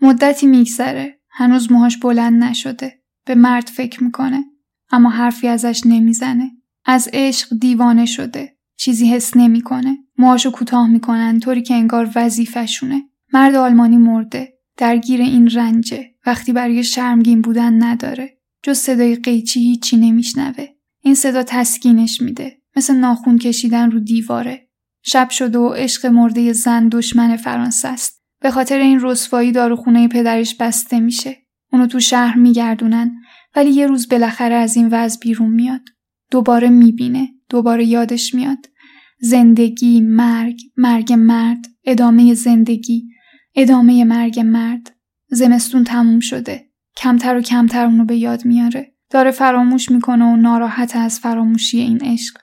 مدتی 0.02 0.48
میگذره. 0.48 1.20
هنوز 1.30 1.72
موهاش 1.72 1.98
بلند 1.98 2.44
نشده. 2.44 3.04
به 3.26 3.36
مرد 3.36 3.68
فکر 3.68 4.04
می‌کنه. 4.04 4.46
اما 4.92 5.10
حرفی 5.10 5.48
ازش 5.48 5.82
نمی‌زنه. 5.86 6.52
از 6.86 7.10
عشق 7.14 7.58
دیوانه 7.60 8.06
شده. 8.06 8.58
چیزی 8.78 9.10
حس 9.10 9.38
نمی‌کنه. 9.38 9.98
موهاشو 10.18 10.52
کوتاه 10.52 10.88
می‌کنن 10.88 11.40
طوری 11.40 11.62
که 11.62 11.74
انگار 11.74 12.12
وظیفهشونه. 12.16 13.04
مرد 13.34 13.56
آلمانی 13.56 13.98
مرده. 13.98 14.54
درگیر 14.78 15.22
این 15.22 15.50
رنجه. 15.50 16.06
وقتی 16.26 16.54
برای 16.54 16.84
شرمگین 16.84 17.42
بودن 17.42 17.84
نداره. 17.84 18.38
جز 18.64 18.78
صدای 18.78 19.16
قیچی 19.16 19.60
هیچی 19.60 19.98
نمیشنوه. 19.98 20.66
این 21.02 21.16
صدا 21.16 21.44
تسکینش 21.44 22.22
میده. 22.22 22.62
مثل 22.76 22.96
ناخون 22.96 23.38
کشیدن 23.38 23.92
رو 23.92 24.00
دیواره. 24.00 24.70
شب 25.04 25.30
شده 25.30 25.58
و 25.58 25.70
عشق 25.70 26.06
مرده 26.06 26.54
زن 26.54 26.88
دشمن 26.88 27.36
فرانسه 27.36 27.88
است. 27.88 28.22
به 28.42 28.52
خاطر 28.52 28.78
این 28.78 29.00
رسوایی 29.02 29.52
داروخونه 29.52 30.08
پدرش 30.08 30.56
بسته 30.56 31.00
میشه. 31.00 31.38
اونو 31.72 31.88
تو 31.88 32.00
شهر 32.00 32.38
میگردونن. 32.38 33.16
ولی 33.56 33.72
یه 33.72 33.88
روز 33.88 34.10
بالاخره 34.10 34.56
از 34.56 34.78
این 34.78 34.88
وضع 34.92 35.20
بیرون 35.20 35.52
میاد. 35.52 35.82
دوباره 36.32 36.70
می‌بینه. 36.70 37.30
دوباره 37.50 37.86
یادش 37.86 38.36
میاد. 38.36 38.68
زندگی 39.20 40.02
مرگ 40.02 40.62
مرگ 40.78 41.14
مرد 41.14 41.66
ادامه 41.86 42.34
زندگی 42.34 43.10
ادامه 43.56 44.04
مرگ 44.04 44.40
مرد. 44.40 44.92
زمستون 45.30 45.84
تموم 45.84 46.20
شده. 46.20 46.66
کمتر 46.98 47.38
و 47.38 47.42
کمتر 47.42 47.86
اونو 47.86 48.06
به 48.06 48.16
یاد 48.18 48.46
میاره. 48.46 48.96
داره 49.10 49.32
فراموش 49.32 49.92
می‌کنه 49.92 50.26
و 50.26 50.36
ناراحت 50.36 50.96
از 50.96 51.20
فراموشی 51.20 51.80
این 51.80 52.00
عشق. 52.04 52.38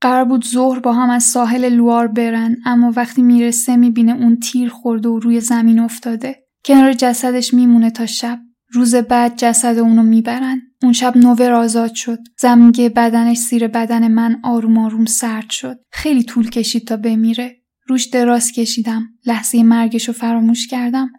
قرار 0.00 0.24
بود 0.24 0.46
ظهر 0.46 0.78
با 0.78 0.92
هم 0.92 1.10
از 1.10 1.24
ساحل 1.24 1.68
لوار 1.68 2.06
برن 2.08 2.56
اما 2.64 2.92
وقتی 2.96 3.22
می‌رسه 3.22 3.76
می‌بینه 3.76 4.12
اون 4.12 4.36
تیر 4.36 4.68
خورده 4.68 5.08
و 5.08 5.18
روی 5.18 5.40
زمین 5.40 5.78
افتاده. 5.78 6.36
کنار 6.64 6.92
جسدش 6.92 7.54
میمونه 7.54 7.90
تا 7.90 8.06
شب. 8.06 8.40
روز 8.72 8.94
بعد 8.94 9.36
جسد 9.36 9.78
اونو 9.78 10.02
می‌برن. 10.02 10.62
اون 10.82 10.92
شب 10.92 11.16
نوور 11.16 11.52
آزاد 11.52 11.94
شد. 11.94 12.18
زمینگه 12.38 12.88
بدنش 12.88 13.38
زیر 13.38 13.68
بدن 13.68 14.08
من 14.08 14.40
آروم 14.42 14.78
آروم 14.78 15.04
سرد 15.04 15.50
شد. 15.50 15.78
خیلی 15.92 16.22
طول 16.22 16.50
کشید 16.50 16.86
تا 16.86 16.96
بمیره. 16.96 17.56
روش 17.86 18.04
دراز 18.06 18.52
کشیدم. 18.52 19.08
لحظه 19.26 19.62
مرگش 19.62 20.08
رو 20.08 20.14
فراموش 20.14 20.66
کردم. 20.66 21.10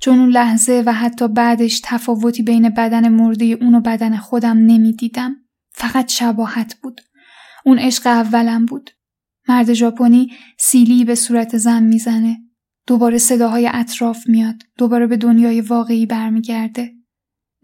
چون 0.00 0.18
اون 0.18 0.28
لحظه 0.28 0.82
و 0.86 0.92
حتی 0.92 1.28
بعدش 1.28 1.80
تفاوتی 1.84 2.42
بین 2.42 2.68
بدن 2.68 3.08
مرده 3.08 3.44
اون 3.44 3.74
و 3.74 3.80
بدن 3.80 4.16
خودم 4.16 4.58
نمی‌دیدم. 4.58 5.36
فقط 5.72 6.08
شباهت 6.08 6.74
بود. 6.82 7.00
اون 7.64 7.78
عشق 7.78 8.06
اولم 8.06 8.66
بود. 8.66 8.90
مرد 9.48 9.72
ژاپنی 9.72 10.32
سیلی 10.58 11.04
به 11.04 11.14
صورت 11.14 11.56
زن 11.56 11.82
می‌زنه. 11.82 12.38
دوباره 12.86 13.18
صداهای 13.18 13.70
اطراف 13.72 14.28
میاد. 14.28 14.62
دوباره 14.78 15.06
به 15.06 15.16
دنیای 15.16 15.60
واقعی 15.60 16.06
برمیگرده. 16.06 16.95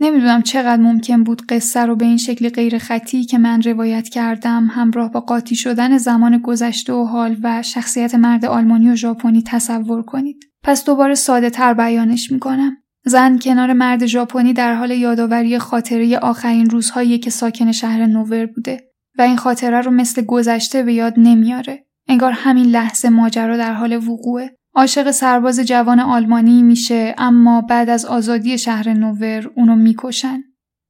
نمی‌دونم 0.03 0.43
چقدر 0.43 0.83
ممکن 0.83 1.25
بود 1.25 1.43
قصه 1.47 1.81
رو 1.81 1.97
به 1.97 2.05
این 2.05 2.17
شکل 2.17 2.49
غیر 2.49 2.79
خطی 2.79 3.25
که 3.25 3.39
من 3.39 3.63
روایت 3.63 4.09
کردم 4.09 4.69
همراه 4.71 5.13
با 5.13 5.21
قاطی 5.21 5.55
شدن 5.55 5.99
زمان 5.99 6.39
گذشته 6.39 6.93
و 6.93 7.05
حال 7.05 7.37
و 7.43 7.63
شخصیت 7.63 8.15
مرد 8.15 8.45
آلمانی 8.45 8.91
و 8.91 8.95
ژاپنی 8.95 9.43
تصور 9.47 10.03
کنید. 10.03 10.45
پس 10.63 10.85
دوباره 10.85 11.15
ساده 11.15 11.51
تر 11.51 11.75
بیانش 11.75 12.33
می‌کنم. 12.33 12.77
زن 13.05 13.39
کنار 13.39 13.73
مرد 13.73 14.07
ژاپنی 14.07 14.53
در 14.53 14.75
حال 14.75 14.91
یادآوری 14.91 15.59
خاطره 15.59 16.19
آخرین 16.19 16.71
روزهایی 16.71 17.19
که 17.19 17.31
ساکن 17.31 17.73
شهر 17.73 18.07
نوور 18.07 18.47
بوده 18.47 18.81
و 19.19 19.23
این 19.23 19.37
خاطره 19.37 19.81
رو 19.81 19.91
مثل 19.91 20.23
گذشته 20.23 20.83
به 20.83 20.93
یاد 20.95 21.15
نمیاره. 21.17 21.87
انگار 22.09 22.33
همین 22.33 22.67
لحظه 22.67 23.09
ماجرا 23.09 23.57
در 23.57 23.73
حال 23.73 24.09
وقوعه. 24.09 24.57
عاشق 24.75 25.11
سرباز 25.11 25.61
جوان 25.61 26.01
آلمانی 26.01 26.63
میشه 26.63 27.15
اما 27.19 27.61
بعد 27.61 27.91
از 27.91 28.05
آزادی 28.05 28.59
شهر 28.59 28.93
نوور 28.93 29.51
اونو 29.57 29.77
می‌کشن. 29.77 30.43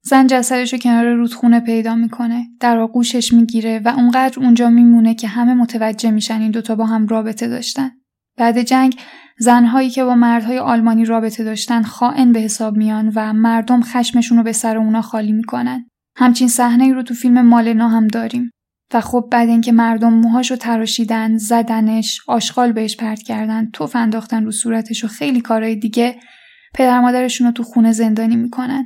زن 0.04 0.26
جسدش 0.26 0.72
رو 0.72 0.78
کنار 0.78 1.14
رودخونه 1.14 1.60
پیدا 1.60 1.94
می‌کنه. 1.94 2.46
در 2.60 2.78
آغوشش 2.78 3.32
می‌گیره 3.32 3.80
و 3.84 3.88
اونقدر 3.88 4.40
اونجا 4.40 4.70
میمونه 4.70 5.14
که 5.14 5.28
همه 5.28 5.54
متوجه 5.54 6.10
میشن 6.10 6.40
این 6.40 6.50
دوتا 6.50 6.74
با 6.74 6.86
هم 6.86 7.06
رابطه 7.06 7.48
داشتن. 7.48 7.90
بعد 8.38 8.62
جنگ 8.62 8.96
زنهایی 9.38 9.90
که 9.90 10.04
با 10.04 10.14
مردهای 10.14 10.58
آلمانی 10.58 11.04
رابطه 11.04 11.44
داشتن 11.44 11.82
خائن 11.82 12.32
به 12.32 12.40
حساب 12.40 12.76
میان 12.76 13.12
و 13.14 13.32
مردم 13.32 13.82
خشمشون 13.82 14.38
رو 14.38 14.44
به 14.44 14.52
سر 14.52 14.76
اونا 14.76 15.02
خالی 15.02 15.32
می‌کنن. 15.32 15.86
همچین 16.16 16.48
صحنه 16.48 16.92
رو 16.92 17.02
تو 17.02 17.14
فیلم 17.14 17.42
مالنا 17.42 17.88
هم 17.88 18.08
داریم. 18.08 18.50
و 18.94 19.00
خب 19.00 19.28
بعد 19.30 19.48
اینکه 19.48 19.72
مردم 19.72 20.12
موهاشو 20.12 20.56
تراشیدن 20.56 21.36
زدنش 21.36 22.20
آشغال 22.28 22.72
بهش 22.72 22.96
پرت 22.96 23.22
کردن 23.22 23.70
توف 23.72 23.96
انداختن 23.96 24.44
رو 24.44 24.50
صورتش 24.50 25.04
و 25.04 25.08
خیلی 25.08 25.40
کارهای 25.40 25.76
دیگه 25.76 26.20
پدر 26.74 27.00
مادرشون 27.00 27.46
رو 27.46 27.52
تو 27.52 27.62
خونه 27.62 27.92
زندانی 27.92 28.36
می‌کنن. 28.36 28.84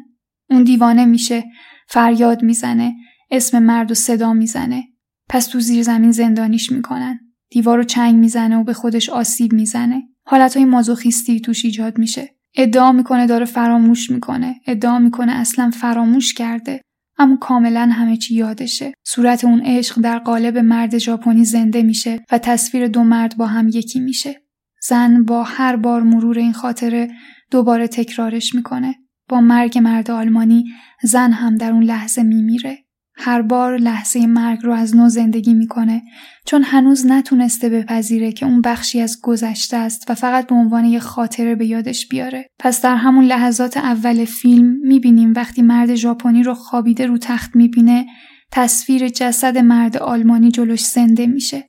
اون 0.50 0.64
دیوانه 0.64 1.04
میشه 1.04 1.44
فریاد 1.88 2.42
می‌زنه 2.42 2.94
اسم 3.30 3.58
مرد 3.58 3.90
و 3.90 3.94
صدا 3.94 4.32
می‌زنه. 4.32 4.84
پس 5.28 5.46
تو 5.46 5.60
زیر 5.60 5.82
زمین 5.82 6.12
زندانیش 6.12 6.72
می‌کنن. 6.72 7.20
دیوار 7.50 7.78
رو 7.78 7.84
چنگ 7.84 8.14
می‌زنه 8.14 8.56
و 8.56 8.64
به 8.64 8.72
خودش 8.72 9.08
آسیب 9.08 9.52
می‌زنه. 9.52 10.02
حالتهای 10.26 10.64
مازوخیستی 10.64 11.40
توش 11.40 11.64
ایجاد 11.64 11.98
میشه. 11.98 12.36
ادعا 12.56 12.92
می‌کنه 12.92 13.26
داره 13.26 13.44
فراموش 13.44 14.10
می‌کنه. 14.10 14.60
ادعا 14.66 14.98
می‌کنه 14.98 15.32
اصلا 15.32 15.70
فراموش 15.70 16.34
کرده. 16.34 16.80
اما 17.18 17.37
کاملا 17.37 17.88
همه 17.92 18.16
چی 18.16 18.35
یادشه. 18.35 18.92
صورت 19.04 19.44
اون 19.44 19.62
عشق 19.64 20.00
در 20.00 20.18
قالب 20.18 20.58
مرد 20.58 20.99
ژاپنی 20.99 21.44
زنده 21.44 21.82
میشه 21.82 22.25
و 22.30 22.38
تصویر 22.38 22.88
دو 22.88 23.04
مرد 23.04 23.37
با 23.37 23.46
هم 23.46 23.68
یکی 23.68 24.00
میشه. 24.00 24.42
زن 24.82 25.25
با 25.25 25.42
هر 25.42 25.76
بار 25.76 26.02
مرور 26.02 26.38
این 26.38 26.52
خاطره 26.52 27.08
دوباره 27.50 27.88
تکرارش 27.88 28.54
می‌کنه. 28.54 28.94
با 29.28 29.40
مرگ 29.40 29.78
مرد 29.78 30.11
آلمانی 30.11 30.64
زن 31.02 31.32
هم 31.32 31.56
در 31.56 31.73
اون 31.73 31.82
لحظه 31.82 32.23
میمیره. 32.23 32.86
هر 33.18 33.42
بار 33.42 33.76
لحظه 33.76 34.26
مرگ 34.26 34.58
رو 34.62 34.73
از 34.73 34.96
نو 34.96 35.08
زندگی 35.08 35.54
می‌کنه 35.54 36.02
چون 36.46 36.62
هنوز 36.62 37.06
نتونسته 37.06 37.68
بپذیره 37.68 38.32
که 38.32 38.46
اون 38.46 38.61
بخشی 38.61 39.00
از 39.00 39.20
گذشته 39.23 39.76
است 39.76 40.11
و 40.11 40.14
فقط 40.14 40.46
به 40.46 40.54
عنوان 40.54 40.85
یه 40.85 40.99
خاطره 40.99 41.54
به 41.54 41.66
یادش 41.66 42.08
بیاره. 42.08 42.46
پس 42.58 42.82
در 42.82 42.96
همون 42.96 43.25
لحظات 43.25 43.76
اول 43.76 44.25
فیلم 44.25 44.76
می‌بینیم 44.82 45.32
وقتی 45.37 45.62
مرد 45.62 45.94
ژاپنی 45.94 46.42
رو 46.42 46.54
خوابیده 46.54 47.06
رو 47.06 47.18
تخت 47.18 47.56
می‌بینه 47.56 48.06
تصویر 48.52 49.08
جسد 49.08 49.58
مرد 49.58 49.96
آلمانی 49.96 50.50
جلوش 50.50 50.85
زنده 50.85 51.26
میشه. 51.26 51.68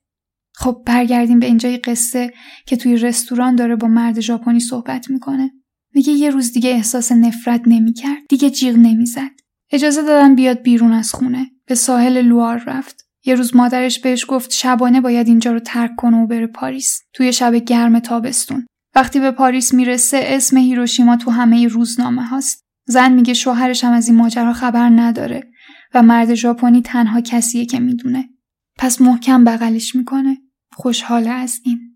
خب 0.55 0.81
برگردیم 0.85 1.39
به 1.39 1.45
اینجای 1.45 1.77
قصه 1.77 2.33
که 2.65 2.75
توی 2.75 2.97
رستوران 2.97 3.55
داره 3.55 3.75
با 3.75 3.87
مرد 3.87 4.19
ژاپنی 4.19 4.59
صحبت 4.59 5.09
می‌کنه. 5.09 5.51
میگه 5.95 6.13
یه 6.13 6.29
روز 6.29 6.51
دیگه 6.51 6.69
احساس 6.69 7.11
نفرت 7.11 7.61
نمی‌کرد 7.65 8.17
دیگه 8.29 8.49
جیغ 8.49 8.75
نمی‌زد. 8.75 9.31
اجازه 9.71 10.01
دادن 10.01 10.35
بیاد 10.35 10.61
بیرون 10.61 10.93
از 10.93 11.11
خونه. 11.13 11.51
به 11.65 11.75
ساحل 11.75 12.21
لوار 12.21 12.63
رفت. 12.67 13.07
یه 13.25 13.35
روز 13.35 13.55
مادرش 13.55 13.99
بهش 13.99 14.25
گفت 14.27 14.51
شبانه 14.51 15.01
باید 15.01 15.27
اینجا 15.27 15.51
رو 15.51 15.59
ترک 15.59 15.95
کنه 15.95 16.17
و 16.17 16.27
بره 16.27 16.47
پاریس. 16.47 17.01
توی 17.13 17.33
شب 17.33 17.55
گرم 17.55 17.99
تابستون. 17.99 18.65
وقتی 18.95 19.19
به 19.19 19.31
پاریس 19.31 19.73
می‌رسه 19.73 20.21
اسم 20.23 20.57
هیروشیما 20.57 21.15
تو 21.15 21.31
همه 21.31 21.67
روزنامه 21.67 22.23
هاست. 22.23 22.63
زن 22.87 23.13
میگه 23.13 23.33
شوهرش 23.33 23.83
هم 23.83 23.93
از 23.93 24.07
این 24.07 24.17
ماجرا 24.17 24.53
خبر 24.53 24.89
نداره 24.89 25.43
و 25.93 26.03
مرد 26.03 26.33
ژاپنی 26.33 26.81
تنها 26.81 27.21
کسیه 27.21 27.65
که 27.65 27.79
می‌دونه. 27.79 28.29
پس 28.77 29.01
محکم 29.01 29.43
بغلش 29.43 29.95
می‌کنه. 29.95 30.37
خوشحال 30.73 31.27
از 31.27 31.59
این. 31.63 31.86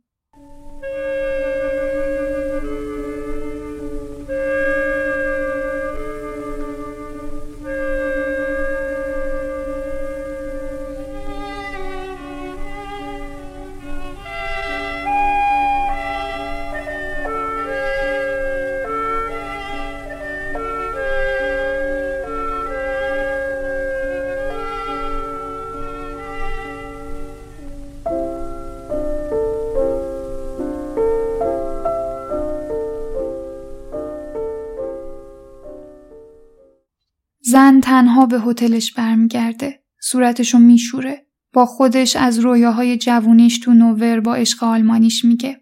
زن 37.51 37.79
تنها 37.79 38.25
به 38.25 38.41
هتلش 38.41 38.93
برمیگرده. 38.93 39.83
صورتشو 40.01 40.57
میشوره. 40.57 41.27
با 41.53 41.65
خودش 41.65 42.15
از 42.15 42.39
رویاهای 42.39 42.97
جوونیش 42.97 43.59
تو 43.59 43.73
نوور 43.73 44.19
با 44.19 44.35
عشق 44.35 44.63
آلمانیش 44.63 45.25
میگه. 45.25 45.61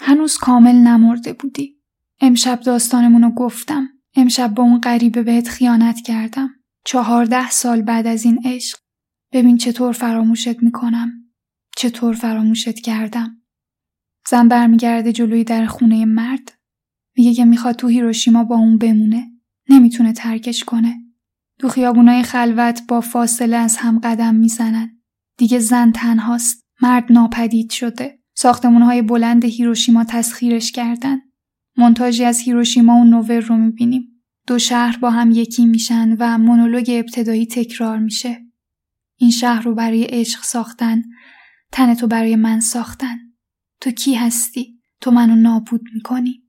هنوز 0.00 0.38
کامل 0.38 0.74
نمرده 0.74 1.32
بودی. 1.32 1.80
امشب 2.20 2.60
داستانمونو 2.60 3.30
گفتم. 3.30 3.88
امشب 4.14 4.54
با 4.54 4.62
اون 4.62 4.80
غریبه 4.80 5.22
بهت 5.22 5.48
خیانت 5.48 6.00
کردم. 6.00 6.50
چهارده 6.84 7.50
سال 7.50 7.82
بعد 7.82 8.06
از 8.06 8.24
این 8.24 8.40
عشق. 8.44 8.78
ببین 9.32 9.56
چطور 9.56 9.92
فراموشت 9.92 10.62
می‌کنم. 10.62 11.12
چطور 11.76 12.14
فراموشت 12.14 12.80
کردم. 12.80 13.42
زن 14.28 14.48
برمیگرده 14.48 15.12
جلوی 15.12 15.44
در 15.44 15.66
خونه 15.66 16.04
مرد. 16.04 16.52
میگه 17.16 17.34
که 17.34 17.44
می‌خواد 17.44 17.76
تو 17.76 17.88
هیروشیما 17.88 18.44
با 18.44 18.56
اون 18.56 18.78
بمونه. 18.78 19.26
نمی‌تونه 19.68 20.12
ترکش 20.12 20.64
کنه. 20.64 21.05
تو 21.58 21.68
خیابونای 21.68 22.22
خلوت 22.22 22.82
با 22.88 23.00
فاصله 23.00 23.56
از 23.56 23.76
هم 23.76 23.98
قدم 23.98 24.34
می‌زنن. 24.34 25.02
دیگه 25.36 25.58
زن 25.58 25.92
تنهاست. 25.92 26.66
مرد 26.82 27.12
ناپدید 27.12 27.70
شده. 27.70 28.18
ساختمونهای 28.34 29.02
بلند 29.02 29.44
هیروشیما 29.44 30.04
تسخیرش 30.04 30.72
کردن. 30.72 31.20
منتاجی 31.76 32.24
از 32.24 32.40
هیروشیما 32.40 32.96
و 32.96 33.04
نوور 33.04 33.40
رو 33.40 33.56
می‌بینیم. 33.56 34.22
دو 34.46 34.58
شهر 34.58 34.98
با 34.98 35.10
هم 35.10 35.30
یکی 35.30 35.66
میشن 35.66 36.16
و 36.18 36.38
مونولوگ 36.38 36.86
ابتدایی 36.88 37.46
تکرار 37.46 37.98
میشه. 37.98 38.46
این 39.16 39.30
شهر 39.30 39.62
رو 39.62 39.74
برای 39.74 40.04
عشق 40.04 40.42
ساختن. 40.42 41.02
تن 41.72 41.94
تو 41.94 42.06
برای 42.06 42.36
من 42.36 42.60
ساختن. 42.60 43.16
تو 43.80 43.90
کی 43.90 44.14
هستی؟ 44.14 44.80
تو 45.00 45.10
منو 45.10 45.36
نابود 45.36 45.82
می‌کنی. 45.94 46.45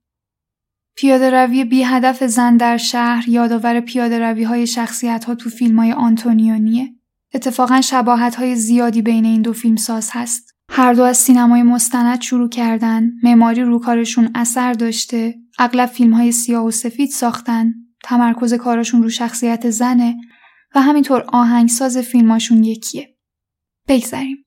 پیاده 0.97 1.29
روی 1.29 1.63
بی 1.63 1.83
هدف 1.83 2.23
زن 2.23 2.57
در 2.57 2.77
شهر 2.77 3.29
یادآور 3.29 3.79
پیاده 3.79 4.19
روی 4.19 4.43
های 4.43 4.67
شخصیت 4.67 5.25
ها 5.25 5.35
تو 5.35 5.49
فیلم 5.49 5.79
های 5.79 5.91
آنتونیونیه. 5.91 6.95
اتفاقا 7.33 7.81
شباهت 7.81 8.35
های 8.35 8.55
زیادی 8.55 9.01
بین 9.01 9.25
این 9.25 9.41
دو 9.41 9.53
فیلم 9.53 9.75
ساز 9.75 10.09
هست. 10.13 10.51
هر 10.69 10.93
دو 10.93 11.03
از 11.03 11.17
سینمای 11.17 11.63
مستند 11.63 12.21
شروع 12.21 12.49
کردن، 12.49 13.11
معماری 13.23 13.61
رو 13.61 13.79
کارشون 13.79 14.31
اثر 14.35 14.73
داشته، 14.73 15.35
اغلب 15.59 15.89
فیلم 15.89 16.13
های 16.13 16.31
سیاه 16.31 16.65
و 16.65 16.71
سفید 16.71 17.09
ساختن، 17.09 17.73
تمرکز 18.03 18.53
کارشون 18.53 19.03
رو 19.03 19.09
شخصیت 19.09 19.69
زنه 19.69 20.15
و 20.75 20.81
همینطور 20.81 21.25
آهنگساز 21.27 21.97
فیلماشون 21.97 22.63
یکیه. 22.63 23.17
بگذریم. 23.87 24.45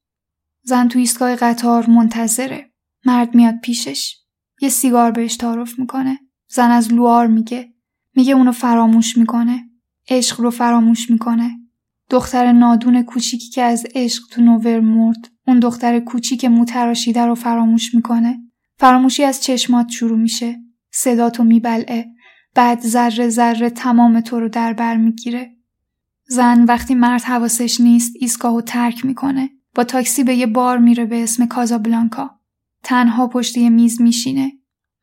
زن 0.62 0.88
تو 0.88 0.98
ایستگاه 0.98 1.36
قطار 1.36 1.90
منتظره. 1.90 2.70
مرد 3.06 3.34
میاد 3.34 3.60
پیشش. 3.62 4.16
یه 4.62 4.68
سیگار 4.68 5.10
بهش 5.10 5.36
تعارف 5.36 5.78
می‌کنه. 5.78 6.18
زن 6.50 6.70
از 6.70 6.92
لوار 6.92 7.26
میگه. 7.26 7.74
میگه 8.16 8.32
اونو 8.32 8.52
فراموش 8.52 9.16
می‌کنه. 9.16 9.70
عشق 10.08 10.40
رو 10.40 10.50
فراموش 10.50 11.10
می‌کنه. 11.10 11.50
دختر 12.10 12.52
نادون 12.52 13.02
کوچیکی 13.02 13.48
که 13.50 13.62
از 13.62 13.86
عشق 13.94 14.22
تو 14.30 14.42
نوور 14.42 14.80
مرد 14.80 15.28
اون 15.46 15.60
دختر 15.60 16.00
کوچیک 16.00 16.44
موتراشیده 16.44 17.26
رو 17.26 17.34
فراموش 17.34 17.94
می‌کنه. 17.94 18.38
فراموشی 18.78 19.24
از 19.24 19.42
چشمات 19.42 19.88
شروع 19.88 20.18
میشه. 20.18 20.60
صداتو 20.92 21.44
میبلعه. 21.44 22.06
بعد 22.54 22.80
ذره 22.80 23.28
ذره 23.28 23.70
تمام 23.70 24.20
تو 24.20 24.40
رو 24.40 24.48
در 24.48 24.72
بر 24.72 24.96
می‌گیره. 24.96 25.56
زن 26.28 26.64
وقتی 26.64 26.94
مرد 26.94 27.22
حواسش 27.22 27.80
نیست 27.80 28.12
ایستگاهو 28.20 28.60
ترک 28.60 29.04
می‌کنه. 29.04 29.50
با 29.74 29.84
تاکسی 29.84 30.24
به 30.24 30.34
یه 30.34 30.46
بار 30.46 30.78
میره 30.78 31.04
به 31.04 31.22
اسم 31.22 31.46
کازابلانکا. 31.46 32.30
تنها 32.82 33.26
پشت 33.26 33.56
یه 33.56 33.70
میز 33.70 34.00
میشینه. 34.00 34.52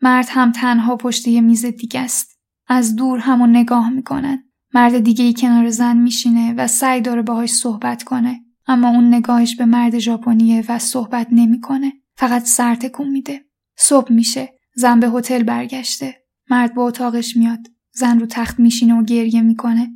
مرد 0.01 0.27
هم 0.29 0.51
تنها 0.51 0.95
پشت 0.95 1.27
یه 1.27 1.41
میز 1.41 1.65
دیگه 1.65 1.99
است. 1.99 2.39
از 2.67 2.95
دور 2.95 3.19
همو 3.19 3.47
نگاه 3.47 3.89
می‌کنن. 3.89 4.43
مرد 4.73 4.99
دیگه 4.99 5.25
ای 5.25 5.33
کنار 5.33 5.69
زن 5.69 5.97
میشینه 5.97 6.53
و 6.53 6.67
سعی 6.67 7.01
داره 7.01 7.21
باهاش 7.21 7.49
صحبت 7.49 8.03
کنه. 8.03 8.39
اما 8.67 8.89
اون 8.89 9.13
نگاهش 9.13 9.55
به 9.55 9.65
مرد 9.65 9.99
ژاپنیه 9.99 10.65
و 10.69 10.79
صحبت 10.79 11.27
نمی‌کنه. 11.31 11.93
فقط 12.15 12.45
سر 12.45 12.75
تکون 12.75 13.09
میده. 13.09 13.45
صبح 13.77 14.13
میشه. 14.13 14.53
زن 14.75 14.99
به 14.99 15.09
هتل 15.09 15.43
برگشته. 15.43 16.15
مرد 16.49 16.73
به 16.75 16.81
اتاقش 16.81 17.37
میاد. 17.37 17.67
زن 17.91 18.19
رو 18.19 18.25
تخت 18.25 18.59
میشینه 18.59 18.93
و 18.93 19.03
گریه 19.03 19.41
می‌کنه. 19.41 19.89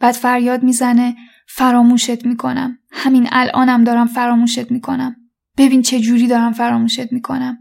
بعد 0.00 0.14
فریاد 0.14 0.62
می‌زنه 0.62 1.16
فراموشت 1.48 2.26
می‌کنم. 2.26 2.78
همین 2.90 3.28
الانم 3.32 3.84
دارم 3.84 4.06
فراموشت 4.06 4.70
می‌کنم. 4.70 5.16
ببین 5.58 5.82
چه 5.82 6.00
جوری 6.00 6.26
دارم 6.26 6.52
فراموشت 6.52 7.12
می‌کنم. 7.12 7.58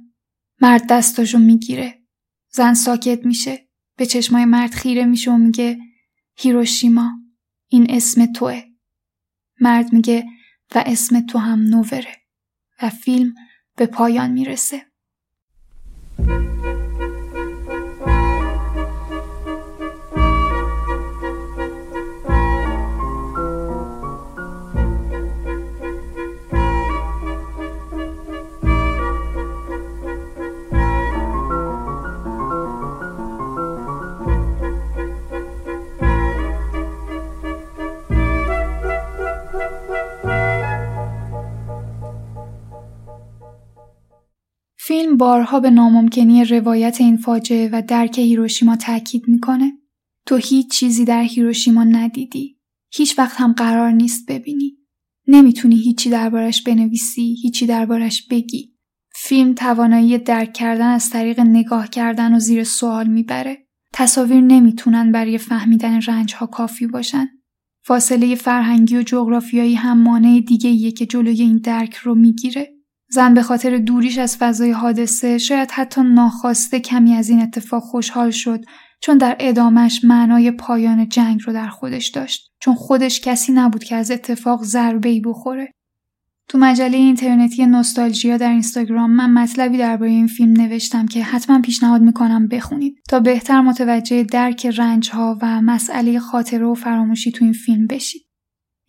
مرد 0.62 0.88
دستاشو 0.90 1.38
می‌گیره. 1.38 2.02
زن 2.50 2.74
ساکت 2.74 3.26
میشه. 3.26 3.68
به 3.98 4.06
چشمای 4.06 4.46
مرد 4.46 4.72
خیره 4.72 5.06
میشه 5.06 5.32
و 5.32 5.38
میگه 5.38 5.80
هیروشیما 6.38 7.12
این 7.68 7.92
اسم 7.92 8.26
توه. 8.34 8.64
مرد 9.62 9.94
میگه 9.94 10.26
و 10.76 10.84
اسم 10.86 11.26
تو 11.26 11.38
هم 11.38 11.60
نووره 11.62 12.16
و 12.82 12.90
فیلم 12.90 13.34
به 13.78 13.86
پایان 13.86 14.32
می‌رسه. 14.32 14.91
فیلم 44.92 45.18
بارها 45.18 45.60
به 45.60 45.70
ناممکنی 45.70 46.46
روایت 46.46 47.02
این 47.02 47.18
فاجعه 47.18 47.70
و 47.74 47.82
درک 47.88 48.20
هیروشیما 48.20 48.76
تاکید 48.76 49.24
می‌کنه. 49.28 49.72
تو 50.26 50.36
هیچ 50.36 50.72
چیزی 50.72 51.06
در 51.06 51.24
هیروشیما 51.24 51.84
ندیدی. 51.84 52.58
هیچ 52.94 53.20
وقت 53.20 53.42
هم 53.42 53.54
قرار 53.54 53.92
نیست 53.92 54.32
ببینی. 54.32 54.78
نمی‌تونی 55.28 55.76
هیچی 55.76 56.10
دربارش 56.10 56.64
بنویسی، 56.64 57.36
هیچی 57.42 57.66
دربارش 57.66 58.28
بگی. 58.28 58.76
فیلم 59.16 59.54
توانایی 59.54 60.18
درک 60.18 60.54
کردن 60.54 60.88
از 60.88 61.10
طریق 61.10 61.40
نگاه 61.40 61.90
کردن 61.90 62.36
و 62.36 62.40
زیر 62.40 62.64
سوال 62.64 63.08
می‌بره. 63.08 63.68
تصاویر 63.94 64.42
نمی‌تونن 64.42 65.12
برای 65.12 65.38
فهمیدن 65.38 66.02
رنج 66.02 66.34
ها 66.34 66.46
کافی 66.46 66.88
باشن. 66.88 67.28
فاصله 67.86 68.36
فرهنگی 68.36 68.98
و 68.98 69.04
جغرافیایی 69.04 69.76
هم 69.76 70.02
مانع 70.04 70.40
دیگه 70.48 70.70
ایه 70.70 70.92
که 70.92 71.06
جلوی 71.06 71.42
این 71.42 71.58
درک 71.58 71.96
رو 71.96 72.16
می‌گیره. 72.16 72.81
زن 73.14 73.34
به 73.34 73.44
خاطر 73.44 73.78
دوریش 73.78 74.18
از 74.18 74.38
فضای 74.38 74.72
حادثه 74.72 75.38
شاید 75.38 75.72
حتی 75.72 76.02
ناخواسته 76.02 76.80
کمی 76.80 77.14
از 77.14 77.30
این 77.30 77.42
اتفاق 77.42 77.84
خوشحال 77.84 78.32
شد 78.32 78.62
چون 79.02 79.18
در 79.18 79.36
ادامش 79.40 80.04
معنای 80.04 80.52
پایان 80.52 81.10
جنگ 81.10 81.42
رو 81.46 81.54
در 81.54 81.68
خودش 81.68 82.08
داشت 82.08 82.52
چون 82.60 82.76
خودش 82.76 83.22
کسی 83.22 83.52
نبود 83.52 83.84
که 83.84 83.96
از 83.96 84.12
اتفاق 84.12 84.64
ضربه 84.64 85.22
بخوره 85.26 85.72
تو 86.48 86.58
مجله 86.58 86.98
اینترنتی 86.98 87.66
نوستالژیا 87.66 88.38
در 88.38 88.50
اینستاگرام 88.50 89.12
من 89.12 89.32
مطلبی 89.32 89.78
درباره 89.78 90.12
این 90.12 90.28
فیلم 90.28 90.62
نوشتم 90.62 91.06
که 91.06 91.24
حتما 91.24 91.62
پیشنهاد 91.62 92.02
می‌کنم 92.02 92.48
بخونید 92.48 92.96
تا 93.10 93.20
بهتر 93.20 93.62
متوجه 93.62 94.24
درک 94.24 94.66
رنج 94.66 95.10
ها 95.10 95.38
و 95.42 95.62
مسئله 95.62 96.20
خاطره 96.20 96.66
و 96.66 96.74
فراموشی 96.74 97.32
تو 97.32 97.46
این 97.46 97.54
فیلم 97.54 97.88
بشید. 97.88 98.22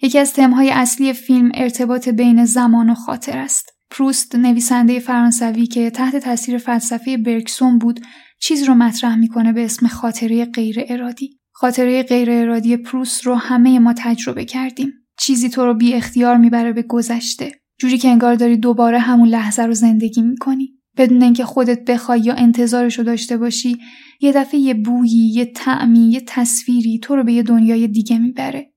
یکی 0.02 0.18
از 0.18 0.32
تمهای 0.32 0.70
اصلی 0.70 1.12
فیلم 1.12 1.50
ارتباط 1.54 2.08
بین 2.08 2.44
زمان 2.44 2.90
و 2.90 2.94
خاطر 2.94 3.38
است. 3.38 3.72
پروست 3.92 4.34
نویسنده 4.36 4.98
فرانسوی 4.98 5.66
که 5.66 5.90
تحت 5.90 6.16
تاثیر 6.16 6.58
فلسفه 6.58 7.16
برکسون 7.16 7.78
بود 7.78 8.00
چیز 8.40 8.62
رو 8.62 8.74
مطرح 8.74 9.16
می‌کنه 9.16 9.52
به 9.52 9.64
اسم 9.64 9.86
خاطره 9.86 10.44
غیر 10.44 10.84
ارادی. 10.88 11.38
خاطره 11.52 12.02
غیر 12.02 12.30
ارادی 12.30 12.76
پروست 12.76 13.26
رو 13.26 13.34
همه 13.34 13.78
ما 13.78 13.94
تجربه 13.96 14.44
کردیم. 14.44 14.92
چیزی 15.18 15.48
تو 15.48 15.66
رو 15.66 15.74
بی 15.74 15.94
اختیار 15.94 16.36
می‌بره 16.36 16.72
به 16.72 16.82
گذشته. 16.82 17.52
جوری 17.80 17.98
که 17.98 18.08
انگار 18.08 18.34
داری 18.34 18.56
دوباره 18.56 18.98
همون 18.98 19.28
لحظه 19.28 19.62
رو 19.62 19.74
زندگی 19.74 20.22
می‌کنی. 20.22 20.78
بدون 20.96 21.22
اینکه 21.22 21.44
خودت 21.44 21.84
بخوای 21.84 22.20
یا 22.20 22.34
انتظارش 22.34 22.98
رو 22.98 23.04
داشته 23.04 23.36
باشی 23.36 23.76
یه 24.20 24.32
دفعه 24.32 24.60
یه 24.60 24.74
بویی، 24.74 25.32
یه 25.34 25.44
طعمی، 25.44 26.10
یه 26.10 26.22
تصویری 26.26 26.98
تو 26.98 27.16
رو 27.16 27.24
به 27.24 27.32
یه 27.32 27.42
دنیای 27.42 27.88
دیگه 27.88 28.18
می‌بره. 28.18 28.72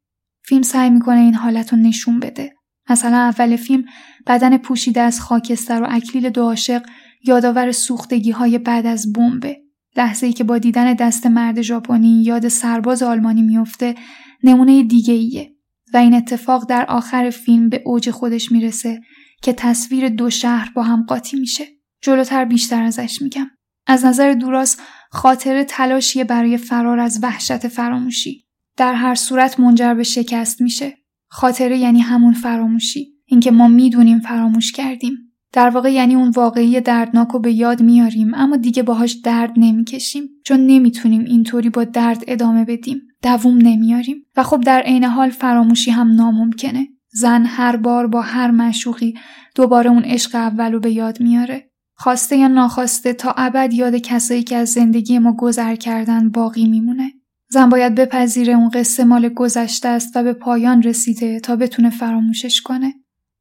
فیلم 0.45 0.61
سعی 0.61 0.89
می‌کنه 0.89 1.19
این 1.19 1.33
حالت 1.33 1.73
رو 1.73 1.79
نشون 1.79 2.19
بده. 2.19 2.54
مثلا 2.89 3.17
اول 3.17 3.55
فیلم 3.55 3.85
بدن 4.27 4.57
پوشیده 4.57 5.01
از 5.01 5.21
خاکستر 5.21 5.81
و 5.83 5.87
اکلیل 5.89 6.29
دو 6.29 6.43
عاشق 6.43 6.85
یادآور 7.23 7.71
سوختگی 7.71 8.31
های 8.31 8.57
بعد 8.57 8.85
از 8.85 9.13
بمبه. 9.13 9.61
لحظه 9.97 10.27
ای 10.27 10.33
که 10.33 10.43
با 10.43 10.57
دیدن 10.57 10.93
دست 10.93 11.27
مرد 11.27 11.61
ژاپنی 11.61 12.23
یاد 12.23 12.47
سرباز 12.47 13.03
آلمانی 13.03 13.41
میفته 13.41 13.95
نمونه 14.43 14.83
دیگه 14.83 15.13
ایه. 15.13 15.55
و 15.93 15.97
این 15.97 16.13
اتفاق 16.13 16.69
در 16.69 16.85
آخر 16.85 17.29
فیلم 17.29 17.69
به 17.69 17.81
اوج 17.85 18.09
خودش 18.09 18.51
می‌رسه 18.51 19.01
که 19.41 19.53
تصویر 19.53 20.09
دو 20.09 20.29
شهر 20.29 20.71
با 20.75 20.83
هم 20.83 21.05
قاطی 21.07 21.39
میشه. 21.39 21.65
جلوتر 22.01 22.45
بیشتر 22.45 22.83
ازش 22.83 23.21
میگم. 23.21 23.47
از 23.87 24.05
نظر 24.05 24.33
دوراس 24.33 24.77
خاطر 25.11 25.63
تلاشیه 25.63 26.23
برای 26.23 26.57
فرار 26.57 26.99
از 26.99 27.19
وحشت 27.23 27.67
فراموشی. 27.67 28.45
در 28.77 28.93
هر 28.93 29.15
صورت 29.15 29.59
منجر 29.59 29.93
به 29.93 30.03
شکست 30.03 30.61
میشه. 30.61 30.97
خاطره 31.35 31.77
یعنی 31.77 31.99
همون 31.99 32.33
فراموشی. 32.33 33.07
اینکه 33.25 33.51
ما 33.51 33.67
می‌دونیم 33.67 34.19
فراموش 34.19 34.71
کردیم. 34.71 35.17
در 35.53 35.69
واقع 35.69 35.93
یعنی 35.93 36.15
اون 36.15 36.29
واقعی 36.29 36.81
دردناک 36.81 37.27
رو 37.27 37.39
به 37.39 37.51
یاد 37.51 37.81
میاریم 37.81 38.33
اما 38.33 38.57
دیگه 38.57 38.83
باهاش 38.83 39.11
درد 39.11 39.53
نمی‌کشیم 39.57 40.23
چون 40.45 40.59
نمی‌تونیم 40.67 41.23
اینطوری 41.23 41.69
با 41.69 41.83
درد 41.83 42.23
ادامه 42.27 42.65
بدیم 42.65 43.01
دووم 43.23 43.57
نمیاریم 43.57 44.25
و 44.37 44.43
خب 44.43 44.61
در 44.61 44.81
عین 44.81 45.03
حال 45.03 45.29
فراموشی 45.29 45.91
هم 45.91 46.15
ناممکنه 46.15 46.87
زن 47.11 47.45
هر 47.45 47.75
بار 47.75 48.07
با 48.07 48.21
هر 48.21 48.51
مشوقی 48.51 49.13
دوباره 49.55 49.89
اون 49.89 50.03
عشق 50.03 50.35
اول 50.35 50.71
رو 50.71 50.79
به 50.79 50.91
یاد 50.91 51.21
میاره 51.21 51.69
خواسته 51.95 52.37
یا 52.37 52.47
ناخواسته 52.47 53.13
تا 53.13 53.33
ابد 53.37 53.73
یاد 53.73 53.95
کسایی 53.95 54.43
که 54.43 54.55
از 54.55 54.69
زندگی 54.69 55.19
ما 55.19 55.33
گذر 55.33 55.75
کردن 55.75 56.29
باقی 56.29 56.67
میمونه 56.67 57.11
زن 57.55 57.69
باید 57.69 57.95
بپذیره 57.95 58.53
اون 58.53 58.69
قصه 58.69 59.03
مال 59.03 59.29
گذشته 59.29 59.87
است 59.87 60.17
و 60.17 60.23
به 60.23 60.33
پایان 60.33 60.83
رسیده 60.83 61.39
تا 61.39 61.55
بتونه 61.55 61.89
فراموشش 61.89 62.61
کنه 62.61 62.93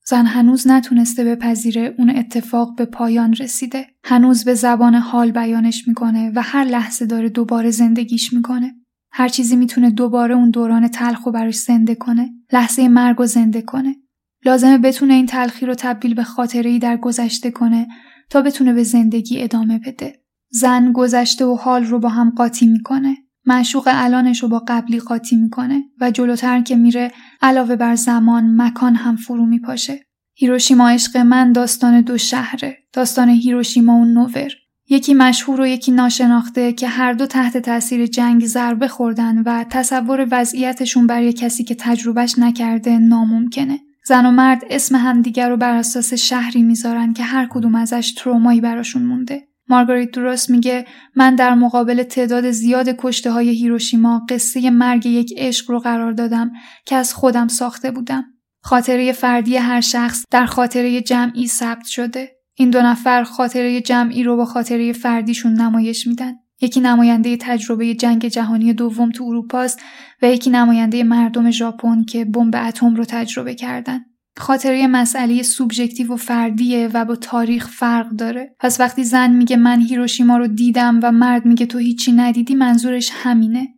زن 0.07 0.27
هنوز 0.27 0.67
نتونسته 0.67 1.25
بپذیره 1.25 1.95
اون 1.99 2.11
اتفاق 2.11 2.77
به 2.77 2.85
پایان 2.85 3.35
رسیده. 3.35 3.87
هنوز 4.05 4.45
به 4.45 4.55
زبان 4.55 4.95
حال 4.95 5.31
بیانش 5.31 5.89
می‌کنه 5.89 6.33
و 6.35 6.43
هر 6.43 6.65
لحظه 6.65 7.07
داره 7.07 7.29
دوباره 7.29 7.71
زندگیش 7.71 8.33
می‌کنه. 8.33 8.75
هر 9.13 9.29
چیزی 9.29 9.57
می‌تونه 9.57 9.91
دوباره 9.91 10.35
اون 10.35 10.51
دوران 10.51 10.89
تلخ 10.89 11.27
و 11.27 11.31
براش 11.31 11.57
زنده 11.57 11.95
کنه. 11.95 12.31
لحظه 12.53 12.89
مرگ 12.89 13.21
و 13.21 13.27
زنده 13.27 13.63
کنه. 13.63 13.97
لازمه 14.45 14.79
بتونه 14.79 15.15
این 15.15 15.27
تلخی 15.27 15.67
رو 15.67 15.75
تبدیل 15.75 16.15
به 16.15 16.25
خاطره 16.25 16.71
ای 16.71 16.79
در 16.79 16.97
گذشته 16.97 17.51
کنه 17.51 17.87
تا 18.31 18.43
بتونه 18.43 18.73
به 18.73 18.83
زندگی 18.83 19.43
ادامه 19.43 19.79
بده. 19.79 20.23
زن 20.51 20.93
گذشته 20.93 21.45
و 21.45 21.55
حال 21.55 21.85
رو 21.85 21.99
با 21.99 22.09
هم 22.09 22.31
قاطی 22.31 22.67
می‌کنه. 22.67 23.17
معشوق 23.47 23.89
الانش 23.93 24.43
رو 24.43 24.49
با 24.49 24.65
قبلی 24.69 25.01
قاطی 25.01 25.37
می‌کنه 25.37 25.85
و 26.01 26.11
جلوتر 26.11 26.61
که 26.61 26.77
میره 26.77 27.13
علاوه 27.43 27.77
بر 27.77 27.95
زمان 27.95 28.57
مکان 28.57 28.95
هم 28.95 29.17
فرو 29.17 29.47
میپاشه. 29.47 30.01
هیروشیما 30.35 30.91
عشق 30.91 31.17
من 31.17 31.53
داستان 31.53 32.01
دو 32.01 32.19
شهره. 32.19 32.79
داستان 32.93 33.29
هیروشیما 33.29 33.97
و 33.97 34.05
نوور. 34.05 34.53
یکی 34.89 35.15
مشهور 35.15 35.61
و 35.61 35.67
یکی 35.67 35.93
ناشناخته 35.93 36.73
که 36.73 36.89
هر 36.89 37.13
دو 37.13 37.27
تحت 37.27 37.59
تاثیر 37.59 38.07
جنگ 38.07 38.47
ضربه 38.47 38.89
خوردن 38.89 39.39
و 39.39 39.65
تصور 39.71 40.29
وضعیتشون 40.31 41.07
برای 41.07 41.33
کسی 41.33 41.65
که 41.65 41.75
تجربهش 41.79 42.39
نکرده 42.39 42.99
ناممکنه. 42.99 43.81
زن 44.07 44.27
و 44.27 44.31
مرد 44.31 44.63
اسم 44.71 44.97
همدیگر 44.97 45.49
رو 45.49 45.57
بر 45.57 45.77
اساس 45.77 46.15
شهری 46.15 46.63
می‌ذارن 46.63 47.13
که 47.13 47.23
هر 47.23 47.47
کدوم 47.51 47.75
ازش 47.75 48.15
ترومایی 48.17 48.61
براشون 48.61 49.03
مونده. 49.03 49.49
مارگاریت 49.69 50.11
درست 50.11 50.51
میگه 50.51 50.87
من 51.17 51.35
در 51.35 51.55
مقابل 51.55 52.03
تعداد 52.03 52.51
زیاد 52.51 52.89
کشته 52.99 53.31
های 53.31 53.49
هیروشیما 53.49 54.27
قصه 54.29 54.71
مرگ 54.71 55.07
یک 55.07 55.35
عشق 55.37 55.71
رو 55.71 55.79
قرار 55.79 56.13
دادم 56.13 56.53
که 56.87 56.97
از 56.97 57.15
خودم 57.15 57.49
ساخته 57.49 57.91
بودم. 57.91 58.25
خاطره 58.61 59.13
فردی 59.13 59.57
هر 59.57 59.81
شخص 59.81 60.25
در 60.31 60.47
خاطره 60.47 61.01
جمعی 61.01 61.47
ثبت 61.47 61.87
شده. 61.87 62.31
این 62.55 62.71
دو 62.71 62.83
نفر 62.83 63.23
خاطره 63.23 63.81
جمعی 63.81 64.23
رو 64.23 64.37
با 64.37 64.45
خاطره 64.45 64.93
فردیشون 64.93 65.53
نمایش 65.53 66.07
میدن. 66.07 66.35
یکی 66.61 66.81
نماینده 66.81 67.37
تجربه 67.37 67.95
جنگ 67.95 68.29
جهانی 68.29 68.73
دوم 68.73 69.11
تو 69.11 69.25
اروپاست 69.25 69.81
و 70.23 70.27
یکی 70.27 70.51
نماینده 70.51 71.05
مردم 71.05 71.51
ژاپن 71.51 72.05
که 72.05 72.25
بمب 72.25 72.55
اتم 72.57 72.95
رو 72.95 73.05
تجربه 73.05 73.55
کردن. 73.55 74.01
خاطره 74.37 74.87
مسئله 74.87 75.43
سوبژکتیو 75.43 76.13
و 76.13 76.17
فردیه 76.17 76.91
و 76.95 77.05
با 77.05 77.17
تاریخ 77.17 77.69
فرق 77.69 78.11
داره. 78.11 78.57
پس 78.61 78.81
وقتی 78.81 79.05
زن 79.05 79.31
میگه 79.31 79.57
من 79.57 79.81
هیروشیما 79.81 80.37
رو 80.37 80.47
دیدم 80.47 81.01
و 81.03 81.13
مرد 81.13 81.47
میگه 81.47 81.67
تو 81.67 81.79
هیچی 81.79 82.13
ندیدی 82.13 82.55
منظورش 82.55 83.11
همینه. 83.13 83.69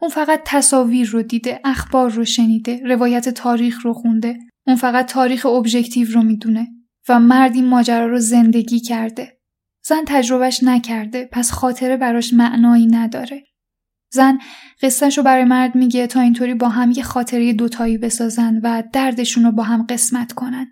اون 0.00 0.10
فقط 0.10 0.40
تصاویر 0.44 1.08
رو 1.08 1.22
دیده 1.22 1.60
اخبار 1.64 2.10
رو 2.10 2.24
شنیده 2.24 2.80
روایت 2.84 3.28
تاریخ 3.28 3.84
رو 3.84 3.92
خونده. 3.92 4.38
اون 4.66 4.76
فقط 4.76 5.06
تاریخ 5.06 5.46
ابژکتیو 5.46 6.08
رو 6.10 6.22
می‌دونه 6.22 6.68
و 7.08 7.20
مرد 7.20 7.54
این 7.54 7.66
ماجرا 7.66 8.06
رو 8.06 8.18
زندگی 8.18 8.80
کرده. 8.80 9.38
زن 9.86 10.04
تجربهش 10.06 10.62
نکرده 10.62 11.28
پس 11.32 11.50
خاطره 11.50 11.96
براش 11.96 12.32
معنایی 12.32 12.86
نداره. 12.86 13.42
زن 14.14 14.38
قصهش 14.82 15.18
رو 15.18 15.24
برای 15.24 15.44
مرد 15.44 15.74
میگه 15.74 16.06
تا 16.06 16.20
اینطوری 16.20 16.54
با 16.54 16.68
هم 16.68 16.90
یه 16.90 17.02
خاطره 17.02 17.52
دوتایی 17.52 17.98
بسازن 17.98 18.60
و 18.62 18.82
دردشون 18.92 19.44
رو 19.44 19.52
با 19.52 19.62
هم 19.62 19.86
قسمت 19.88 20.32
کنن. 20.32 20.66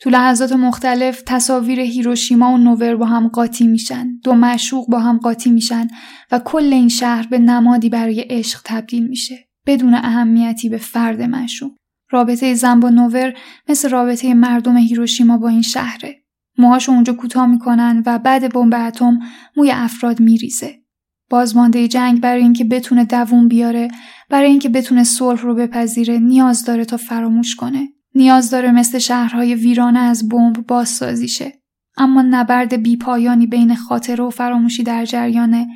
تو 0.00 0.10
لحظات 0.10 0.52
مختلف 0.52 1.22
تصاویر 1.26 1.80
هیروشیما 1.80 2.52
و 2.52 2.58
نوور 2.58 2.96
با 2.96 3.06
هم 3.06 3.28
قاطی 3.28 3.66
میشن. 3.66 4.08
دو 4.24 4.34
معشوق 4.34 4.90
با 4.90 4.98
هم 4.98 5.18
قاطی 5.18 5.50
میشن 5.50 5.86
و 6.32 6.38
کل 6.38 6.72
این 6.72 6.88
شهر 6.88 7.26
به 7.26 7.38
نمادی 7.38 7.88
برای 7.88 8.20
عشق 8.20 8.60
تبدیل 8.64 9.06
میشه. 9.06 9.48
بدون 9.66 9.94
اهمیتی 9.94 10.68
به 10.68 10.78
فرد 10.78 11.22
معشوق. 11.22 11.72
رابطه 12.10 12.54
زن 12.54 12.80
با 12.80 12.90
نوور 12.90 13.34
مثل 13.68 13.88
رابطه 13.88 14.34
مردم 14.34 14.76
هیروشیما 14.76 15.38
با 15.38 15.48
این 15.48 15.62
شهره. 15.62 16.22
موهاشو 16.58 16.92
اونجا 16.92 17.12
کوتاه 17.12 17.46
می‌کنن 17.46 18.02
و 18.06 18.18
بعد 18.18 18.52
بمب 18.52 18.74
اتم 18.74 19.18
موی 19.56 19.70
افراد 19.70 20.20
میریزه. 20.20 20.85
بازمانده 21.30 21.88
جنگ 21.88 22.20
برای 22.20 22.42
اینکه 22.42 22.64
بتونه 22.64 23.04
دووم 23.04 23.48
بیاره 23.48 23.88
برای 24.30 24.50
اینکه 24.50 24.68
بتونه 24.68 25.04
صلح 25.04 25.40
رو 25.40 25.54
بپذیره 25.54 26.18
نیاز 26.18 26.64
داره 26.64 26.84
تا 26.84 26.96
فراموش 26.96 27.56
کنه. 27.56 27.88
نیاز 28.14 28.50
داره 28.50 28.70
مثل 28.70 28.98
شهرهای 28.98 29.54
ویرانه 29.54 29.98
از 29.98 30.28
بمب 30.28 30.66
بازسازی 30.66 31.28
شه. 31.28 31.52
اما 31.96 32.22
نبرد 32.22 32.82
بیپایانی 32.82 33.46
بین 33.46 33.74
خاطره 33.74 34.24
و 34.24 34.30
فراموشی 34.30 34.82
در 34.82 35.04
جریانه 35.04 35.66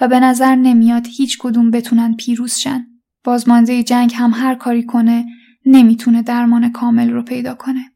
و 0.00 0.08
به 0.08 0.20
نظر 0.20 0.54
نمیاد 0.54 1.06
هیچ 1.06 1.38
کدوم 1.38 1.70
بتونن 1.70 2.14
پیروز 2.14 2.54
شن. 2.54 2.86
بازمانده 3.24 3.82
جنگ 3.82 4.12
هم 4.16 4.30
هر 4.34 4.54
کاری 4.54 4.82
کنه 4.82 5.26
نمی‌تونه 5.66 6.22
درمان 6.22 6.72
کامل 6.72 7.10
رو 7.10 7.22
پیدا 7.22 7.54
کنه. 7.54 7.92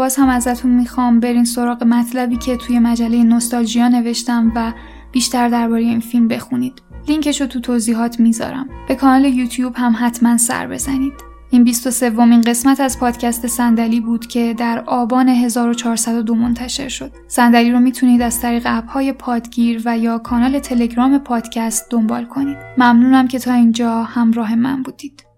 باز 0.00 0.16
هم 0.16 0.28
ازتون 0.28 0.70
می‌خوام 0.70 1.20
برین 1.20 1.44
سراغ 1.44 1.84
مطلبی 1.84 2.36
که 2.36 2.56
توی 2.56 2.78
مجله 2.78 3.24
نوستالژیا 3.24 3.88
نوشتم 3.88 4.52
و 4.54 4.72
بیشتر 5.12 5.48
درباره 5.48 5.82
این 5.82 6.00
فیلم 6.00 6.28
بخونید. 6.28 6.82
لینکش 7.08 7.40
رو 7.40 7.46
تو 7.46 7.60
توضیحات 7.60 8.20
می‌ذارم. 8.20 8.68
به 8.88 8.94
کانال 8.94 9.24
یوتیوب 9.24 9.72
هم 9.76 9.96
حتما 9.98 10.36
سر 10.36 10.66
بزنید. 10.66 11.12
این 11.50 11.64
23 11.64 12.10
ومین 12.10 12.40
قسمت 12.40 12.80
از 12.80 12.98
پادکست 12.98 13.46
صندلی 13.46 14.00
بود 14.00 14.26
که 14.26 14.54
در 14.58 14.84
آبان 14.86 15.28
1402 15.28 16.34
منتشر 16.34 16.88
شد. 16.88 17.12
صندلی 17.28 17.72
رو 17.72 17.80
می‌تونید 17.80 18.22
از 18.22 18.40
طریق 18.40 18.62
اپهای 18.66 19.12
پادگیر 19.12 19.82
و 19.84 19.98
یا 19.98 20.18
کانال 20.18 20.58
تلگرام 20.58 21.18
پادکست 21.18 21.86
دنبال 21.90 22.24
کنید. 22.24 22.56
ممنونم 22.78 23.28
که 23.28 23.38
تا 23.38 23.52
اینجا 23.52 24.02
همراه 24.02 24.54
من 24.54 24.82
بودید. 24.82 25.29